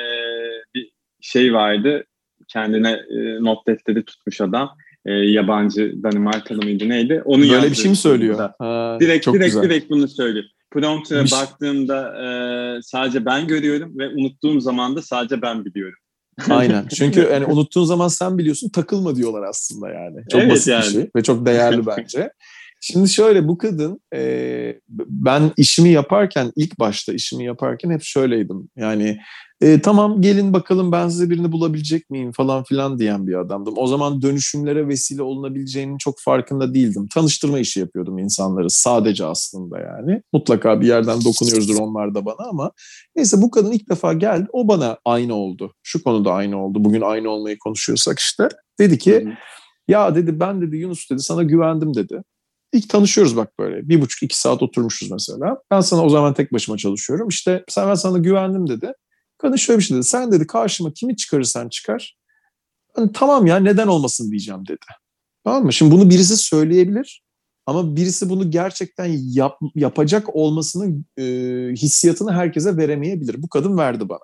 [0.76, 0.92] bir
[1.22, 2.04] şey vardı.
[2.48, 4.70] Kendine e, not defteri tutmuş adam.
[5.06, 7.22] E, yabancı Danimarkalı mıydı neydi?
[7.26, 8.50] Onu Böyle bir yazdı şey mi söylüyor?
[8.60, 9.64] Ha, Direkt çok direkt güzel.
[9.64, 10.46] direkt bunu söylüyor.
[10.72, 12.28] Prompter'a Bir şey- baktığımda e,
[12.82, 16.00] sadece ben görüyorum ve unuttuğum zaman da sadece ben biliyorum.
[16.50, 16.88] Aynen.
[16.96, 20.18] Çünkü yani unuttuğun zaman sen biliyorsun takılma diyorlar aslında yani.
[20.32, 20.86] Çok Evet basit yani.
[20.86, 22.30] bir şey ve çok değerli bence.
[22.82, 24.20] Şimdi şöyle bu kadın e,
[25.08, 28.70] ben işimi yaparken ilk başta işimi yaparken hep şöyleydim.
[28.76, 29.18] Yani
[29.62, 33.74] e, tamam gelin bakalım ben size birini bulabilecek miyim falan filan diyen bir adamdım.
[33.78, 37.08] O zaman dönüşümlere vesile olunabileceğinin çok farkında değildim.
[37.14, 40.22] Tanıştırma işi yapıyordum insanları sadece aslında yani.
[40.34, 42.72] Mutlaka bir yerden dokunuyoruzdur onlar da bana ama
[43.16, 44.48] neyse bu kadın ilk defa geldi.
[44.54, 45.74] O bana aynı oldu.
[45.84, 46.84] Şu konuda aynı oldu.
[46.86, 48.50] Bugün aynı olmayı konuşuyorsak işte.
[48.80, 49.28] Dedi ki
[49.88, 52.24] ya dedi ben dedi Yunus dedi sana güvendim dedi.
[52.74, 53.90] İlk tanışıyoruz bak böyle.
[53.90, 55.58] Bir buçuk iki saat oturmuşuz mesela.
[55.72, 57.28] Ben sana o zaman tek başıma çalışıyorum.
[57.28, 58.94] İşte sen ben sana güvendim dedi.
[59.38, 60.06] Kadın şöyle bir şey dedi.
[60.06, 62.18] Sen dedi karşıma kimi çıkarırsan çıkar.
[62.98, 64.86] Ben, tamam ya neden olmasın diyeceğim dedi.
[65.44, 65.74] Tamam mı?
[65.74, 67.24] Şimdi bunu birisi söyleyebilir.
[67.66, 71.24] Ama birisi bunu gerçekten yap, yapacak olmasının e,
[71.74, 73.42] hissiyatını herkese veremeyebilir.
[73.42, 74.20] Bu kadın verdi bana.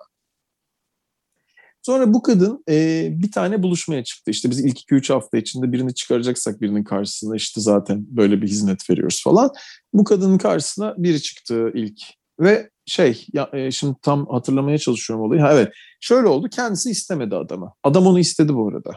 [1.82, 4.30] Sonra bu kadın e, bir tane buluşmaya çıktı.
[4.30, 8.90] İşte biz ilk 2-3 hafta içinde birini çıkaracaksak birinin karşısına işte zaten böyle bir hizmet
[8.90, 9.50] veriyoruz falan.
[9.92, 12.00] Bu kadının karşısına biri çıktı ilk.
[12.40, 15.40] Ve şey ya, e, şimdi tam hatırlamaya çalışıyorum olayı.
[15.40, 17.72] Ha, evet şöyle oldu kendisi istemedi adamı.
[17.82, 18.90] Adam onu istedi bu arada.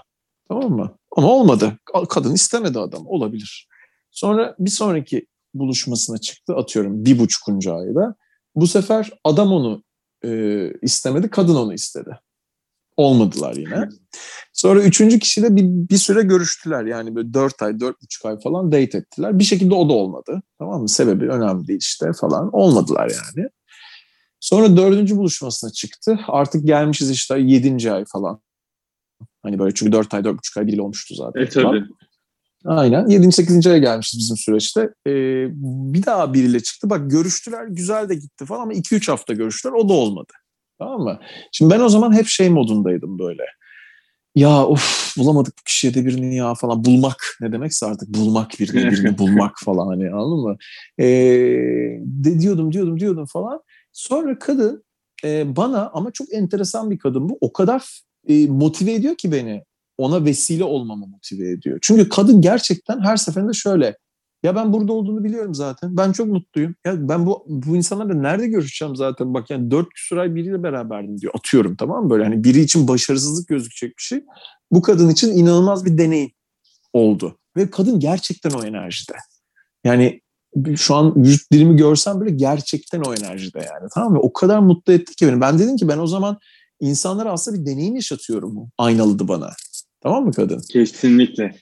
[0.50, 0.98] Tamam mı?
[1.18, 1.78] Ama olmadı.
[2.10, 3.08] Kadın istemedi adam.
[3.08, 3.68] Olabilir.
[4.12, 8.16] Sonra bir sonraki buluşmasına çıktı atıyorum bir buçukuncu ayda.
[8.56, 9.84] Bu sefer adam onu
[10.26, 12.20] e, istemedi, kadın onu istedi.
[12.98, 13.90] Olmadılar yine.
[14.54, 16.86] Sonra üçüncü kişiyle bir, bir süre görüştüler.
[16.86, 19.40] Yani böyle dört ay, dört buçuk ay falan date ettiler.
[19.40, 20.42] Bir şekilde o da olmadı.
[20.60, 20.90] Tamam mı?
[20.90, 22.50] Sebebi önemli değil işte falan.
[22.54, 23.50] Olmadılar yani.
[24.48, 26.20] Sonra dördüncü buluşmasına çıktı.
[26.28, 28.42] Artık gelmişiz işte yedinci ay falan.
[29.44, 31.42] Hani böyle çünkü dört ay, dört buçuk ay biriyle olmuştu zaten.
[31.42, 31.84] E tabii.
[32.66, 33.08] Aynen.
[33.08, 33.32] 7.
[33.32, 33.68] 8.
[33.68, 34.82] aya gelmişiz bizim süreçte.
[35.08, 35.48] Ee,
[35.94, 36.90] bir daha biriyle çıktı.
[36.90, 39.74] Bak görüştüler, güzel de gitti falan ama 2-3 hafta görüştüler.
[39.74, 40.34] O da olmadı.
[40.80, 41.20] Tamam mı?
[41.52, 43.44] Şimdi ben o zaman hep şey modundaydım böyle.
[44.36, 46.86] Ya of bulamadık bu kişiye de birini ya falan.
[46.86, 50.58] Bulmak ne demekse artık bulmak birini, birini bulmak falan hani anladın mı?
[51.00, 51.06] Ee,
[52.02, 53.62] de, diyordum, diyordum, diyordum falan.
[53.98, 54.84] Sonra kadın
[55.24, 57.38] e, bana ama çok enteresan bir kadın bu.
[57.42, 59.64] O kadar e, motive ediyor ki beni
[59.98, 61.80] ona vesile olmamı motive ediyor.
[61.82, 63.98] Çünkü kadın gerçekten her seferinde şöyle
[64.44, 65.98] Ya ben burada olduğunu biliyorum zaten.
[65.98, 66.76] Ben çok mutluyum.
[66.86, 69.34] Ya ben bu bu insanlarla nerede görüşeceğim zaten?
[69.34, 71.34] Bak yani dört küsur ay biriyle beraberdim diyor.
[71.38, 72.10] Atıyorum tamam mı?
[72.10, 74.24] Böyle hani biri için başarısızlık gözükecek bir şey.
[74.72, 76.32] Bu kadın için inanılmaz bir deneyim
[76.94, 77.38] oldu.
[77.58, 79.14] Ve kadın gerçekten o enerjide.
[79.84, 80.22] Yani
[80.76, 83.90] şu an vücut dilimi görsem bile gerçekten o enerjide yani.
[83.94, 84.20] Tamam mı?
[84.22, 85.42] O kadar mutlu etti ki beni.
[85.42, 86.38] Ben dedim ki ben o zaman
[86.80, 88.70] insanlara aslında bir deneyim yaşatıyorum bu.
[88.78, 89.50] Aynalıdı bana.
[90.02, 90.62] Tamam mı kadın?
[90.72, 91.56] Kesinlikle.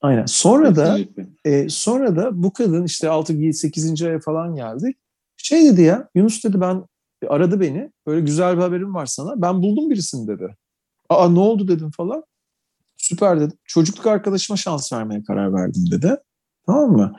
[0.00, 0.26] Aynen.
[0.26, 0.98] Sonra da
[1.44, 4.02] e, sonra da bu kadın işte 6 8.
[4.02, 4.96] aya falan geldik.
[5.36, 6.84] Şey dedi ya Yunus dedi ben
[7.28, 7.90] aradı beni.
[8.06, 9.42] Böyle güzel bir haberim var sana.
[9.42, 10.56] Ben buldum birisini dedi.
[11.08, 12.24] Aa ne oldu dedim falan.
[12.96, 13.58] Süper dedim.
[13.64, 16.16] Çocukluk arkadaşıma şans vermeye karar verdim dedi.
[16.66, 17.12] Tamam mı?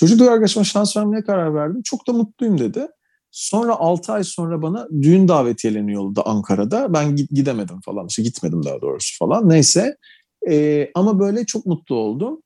[0.00, 1.82] Çocukluk arkadaşıma şans vermeye karar verdim.
[1.84, 2.86] Çok da mutluyum dedi.
[3.30, 6.92] Sonra 6 ay sonra bana düğün davetiyelerini yolladı Ankara'da.
[6.92, 8.06] Ben gidemedim falan.
[8.06, 9.48] İşte gitmedim daha doğrusu falan.
[9.48, 9.96] Neyse.
[10.50, 12.42] Ee, ama böyle çok mutlu oldum.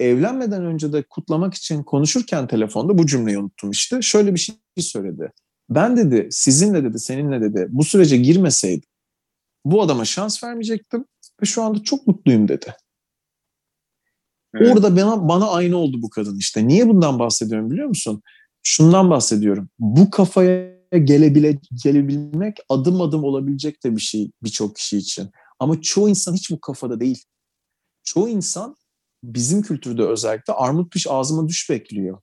[0.00, 4.02] Evlenmeden önce de kutlamak için konuşurken telefonda bu cümleyi unuttum işte.
[4.02, 5.32] Şöyle bir şey söyledi.
[5.70, 8.88] Ben dedi sizinle dedi seninle dedi bu sürece girmeseydim
[9.64, 11.04] bu adama şans vermeyecektim
[11.42, 12.74] ve şu anda çok mutluyum dedi.
[14.54, 14.72] Evet.
[14.72, 16.68] Orada bana, bana aynı oldu bu kadın işte.
[16.68, 18.22] Niye bundan bahsediyorum biliyor musun?
[18.62, 19.68] Şundan bahsediyorum.
[19.78, 20.74] Bu kafaya
[21.04, 25.30] gelebile, gelebilmek adım adım olabilecek de bir şey birçok kişi için.
[25.58, 27.24] Ama çoğu insan hiç bu kafada değil.
[28.04, 28.76] Çoğu insan
[29.24, 32.18] bizim kültürde özellikle armut piş ağzıma düş bekliyor.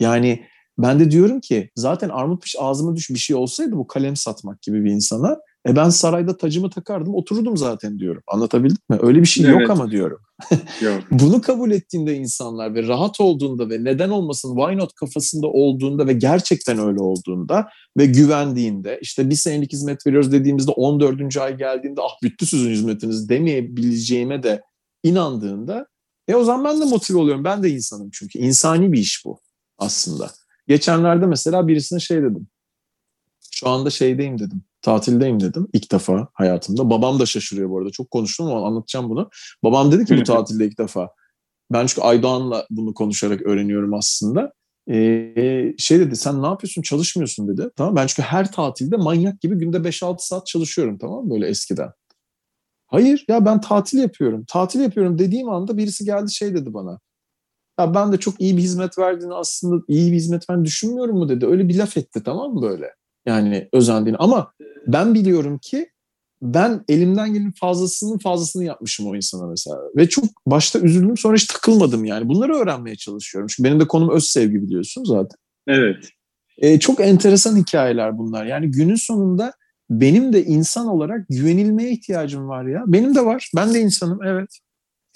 [0.00, 0.46] Yani
[0.78, 4.62] ben de diyorum ki zaten armut piş ağzıma düş bir şey olsaydı bu kalem satmak
[4.62, 5.36] gibi bir insana
[5.68, 8.22] e ben sarayda tacımı takardım otururdum zaten diyorum.
[8.26, 8.98] Anlatabildim mi?
[9.00, 9.60] Öyle bir şey evet.
[9.60, 10.18] yok ama diyorum.
[10.80, 11.02] yok.
[11.10, 16.12] Bunu kabul ettiğinde insanlar ve rahat olduğunda ve neden olmasın why not kafasında olduğunda ve
[16.12, 21.36] gerçekten öyle olduğunda ve güvendiğinde işte bir senelik hizmet veriyoruz dediğimizde 14.
[21.36, 24.62] ay geldiğinde ah bitti sizin hizmetiniz demeyebileceğime de
[25.02, 25.86] inandığında
[26.28, 27.44] e o zaman ben de motive oluyorum.
[27.44, 28.38] Ben de insanım çünkü.
[28.38, 29.40] insani bir iş bu
[29.78, 30.30] aslında.
[30.68, 32.48] Geçenlerde mesela birisine şey dedim.
[33.50, 34.62] Şu anda şeydeyim dedim.
[34.86, 36.90] Tatildeyim dedim ilk defa hayatımda.
[36.90, 37.90] Babam da şaşırıyor bu arada.
[37.90, 39.30] Çok konuştum ama anlatacağım bunu.
[39.64, 41.10] Babam dedi ki bu tatilde ilk defa.
[41.72, 44.52] Ben çünkü Aydoğan'la bunu konuşarak öğreniyorum aslında.
[44.90, 47.70] Ee, şey dedi sen ne yapıyorsun çalışmıyorsun dedi.
[47.76, 51.90] Tamam ben çünkü her tatilde manyak gibi günde 5-6 saat çalışıyorum tamam mı böyle eskiden.
[52.86, 54.44] Hayır ya ben tatil yapıyorum.
[54.48, 57.00] Tatil yapıyorum dediğim anda birisi geldi şey dedi bana.
[57.80, 61.28] Ya ben de çok iyi bir hizmet verdiğini aslında iyi bir hizmet verdiğini düşünmüyorum mu
[61.28, 61.46] dedi.
[61.46, 62.90] Öyle bir laf etti tamam mı böyle?
[63.26, 64.16] Yani özendiğini.
[64.18, 64.52] Ama
[64.86, 65.90] ben biliyorum ki
[66.42, 69.76] ben elimden gelen fazlasının fazlasını yapmışım o insana mesela.
[69.96, 72.28] Ve çok başta üzüldüm sonra hiç takılmadım yani.
[72.28, 73.48] Bunları öğrenmeye çalışıyorum.
[73.50, 75.38] Çünkü benim de konum öz sevgi biliyorsun zaten.
[75.66, 76.08] Evet.
[76.58, 78.46] Ee, çok enteresan hikayeler bunlar.
[78.46, 79.52] Yani günün sonunda
[79.90, 82.84] benim de insan olarak güvenilmeye ihtiyacım var ya.
[82.86, 83.50] Benim de var.
[83.56, 84.58] Ben de insanım evet.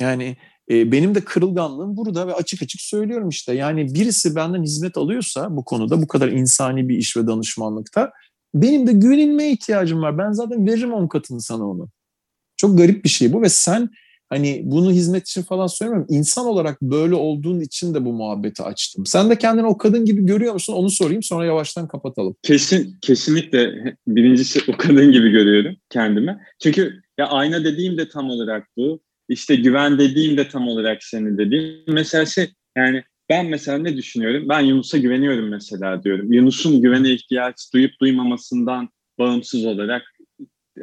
[0.00, 0.36] Yani
[0.70, 3.54] e, benim de kırılganlığım burada ve açık açık söylüyorum işte.
[3.54, 8.12] Yani birisi benden hizmet alıyorsa bu konuda bu kadar insani bir iş ve danışmanlıkta
[8.54, 10.18] benim de güvenilmeye ihtiyacım var.
[10.18, 11.88] Ben zaten veririm on katını sana onu.
[12.56, 13.90] Çok garip bir şey bu ve sen
[14.28, 16.14] hani bunu hizmet için falan söylemiyorum.
[16.14, 19.06] İnsan olarak böyle olduğun için de bu muhabbeti açtım.
[19.06, 20.72] Sen de kendini o kadın gibi görüyor musun?
[20.72, 22.36] Onu sorayım sonra yavaştan kapatalım.
[22.42, 26.38] Kesin kesinlikle birincisi o kadın gibi görüyorum kendimi.
[26.62, 29.00] Çünkü ya ayna dediğim de tam olarak bu.
[29.28, 31.84] İşte güven dediğim de tam olarak senin dediğin.
[31.88, 34.48] Mesela şey yani ben mesela ne düşünüyorum?
[34.48, 36.32] Ben Yunus'a güveniyorum mesela diyorum.
[36.32, 40.02] Yunus'un güvene ihtiyaç duyup duymamasından bağımsız olarak.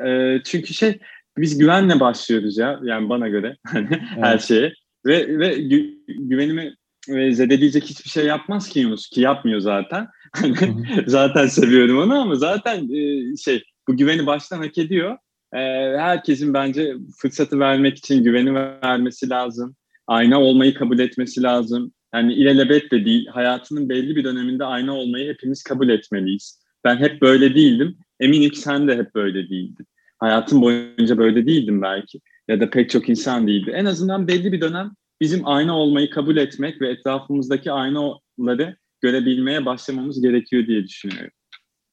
[0.05, 0.99] E, çünkü şey
[1.37, 4.01] biz güvenle başlıyoruz ya yani bana göre hani evet.
[4.17, 4.73] her şeye
[5.05, 6.75] ve ve gü, güvenimi
[7.09, 10.07] e, zedeleyecek hiçbir şey yapmaz ki Yunus ki yapmıyor zaten.
[10.33, 10.75] Hani
[11.07, 15.17] zaten seviyorum onu ama zaten e, şey bu güveni baştan hak ediyor.
[15.53, 15.59] E,
[15.99, 19.75] herkesin bence fırsatı vermek için güveni vermesi lazım.
[20.07, 21.91] Ayna olmayı kabul etmesi lazım.
[22.13, 23.27] Yani ilelebet de değil.
[23.27, 26.61] Hayatının belli bir döneminde ayna olmayı hepimiz kabul etmeliyiz.
[26.83, 27.97] Ben hep böyle değildim.
[28.19, 29.87] Eminim ki sen de hep böyle değildin
[30.17, 33.71] hayatım boyunca böyle değildim belki ya da pek çok insan değildi.
[33.75, 34.91] En azından belli bir dönem
[35.21, 41.31] bizim ayna olmayı kabul etmek ve etrafımızdaki aynaları görebilmeye başlamamız gerekiyor diye düşünüyorum.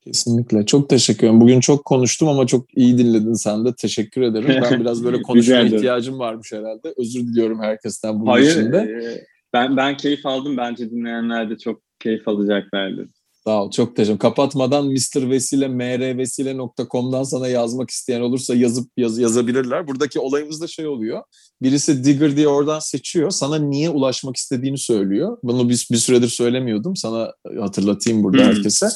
[0.00, 0.66] Kesinlikle.
[0.66, 1.40] Çok teşekkür ederim.
[1.40, 3.74] Bugün çok konuştum ama çok iyi dinledin sen de.
[3.74, 4.62] Teşekkür ederim.
[4.70, 6.94] Ben biraz böyle konuşmaya ihtiyacım varmış herhalde.
[6.96, 9.26] Özür diliyorum herkesten bunun Hayır, için de.
[9.54, 10.56] E, ben, ben keyif aldım.
[10.56, 13.08] Bence dinleyenler de çok keyif alacaklardır.
[13.44, 13.70] Sağ ol.
[13.70, 15.30] Çok teşekkür Kapatmadan Mr.
[15.30, 19.88] Vesile mrvesile.com'dan sana yazmak isteyen olursa yazıp yaz, yazabilirler.
[19.88, 21.22] Buradaki olayımız da şey oluyor.
[21.62, 23.30] Birisi Digger diye oradan seçiyor.
[23.30, 25.38] Sana niye ulaşmak istediğini söylüyor.
[25.42, 26.96] Bunu bir, bir süredir söylemiyordum.
[26.96, 28.48] Sana hatırlatayım burada hmm.
[28.48, 28.86] herkese.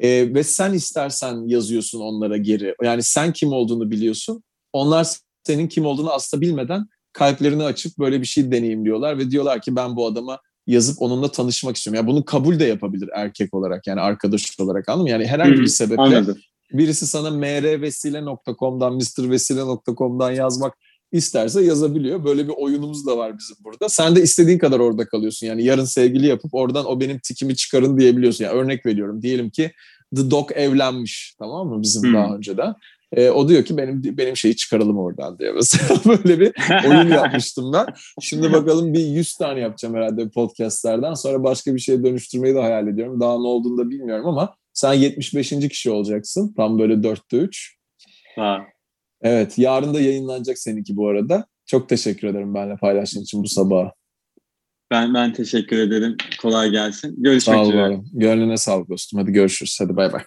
[0.00, 2.74] Ee, ve sen istersen yazıyorsun onlara geri.
[2.82, 4.42] Yani sen kim olduğunu biliyorsun.
[4.72, 5.06] Onlar
[5.46, 9.96] senin kim olduğunu aslında bilmeden kalplerini açıp böyle bir şey deneyimliyorlar ve diyorlar ki ben
[9.96, 11.96] bu adama yazıp onunla tanışmak istiyorum.
[11.96, 15.10] Yani bunu kabul de yapabilir erkek olarak yani arkadaş olarak anladın mı?
[15.10, 16.38] Yani herhangi bir sebeple Anladım.
[16.72, 20.74] birisi sana mrvesile.com'dan mrvesile.com'dan yazmak
[21.12, 22.24] isterse yazabiliyor.
[22.24, 23.88] Böyle bir oyunumuz da var bizim burada.
[23.88, 25.46] Sen de istediğin kadar orada kalıyorsun.
[25.46, 28.44] Yani yarın sevgili yapıp oradan o benim tikimi çıkarın diyebiliyorsun.
[28.44, 29.22] Yani örnek veriyorum.
[29.22, 29.72] Diyelim ki
[30.16, 32.14] The Dog evlenmiş tamam mı bizim Hmm.
[32.14, 32.74] daha önceden.
[33.16, 36.52] E, o diyor ki benim benim şeyi çıkaralım oradan diye mesela böyle bir
[36.88, 37.86] oyun yapmıştım ben.
[38.20, 41.14] Şimdi bakalım bir 100 tane yapacağım herhalde podcastlerden.
[41.14, 43.20] Sonra başka bir şeye dönüştürmeyi de hayal ediyorum.
[43.20, 45.50] Daha ne olduğunu da bilmiyorum ama sen 75.
[45.50, 46.54] kişi olacaksın.
[46.56, 47.76] Tam böyle 4'te 3.
[48.36, 48.60] Ha.
[49.22, 51.46] Evet yarın da yayınlanacak seninki bu arada.
[51.66, 53.90] Çok teşekkür ederim benimle paylaştığın için bu sabah.
[54.90, 56.16] Ben ben teşekkür ederim.
[56.42, 57.14] Kolay gelsin.
[57.18, 58.00] Görüşmek Sağ üzere.
[58.12, 59.20] Gönlüne sağlık dostum.
[59.20, 59.78] Hadi görüşürüz.
[59.80, 60.22] Hadi bay bay.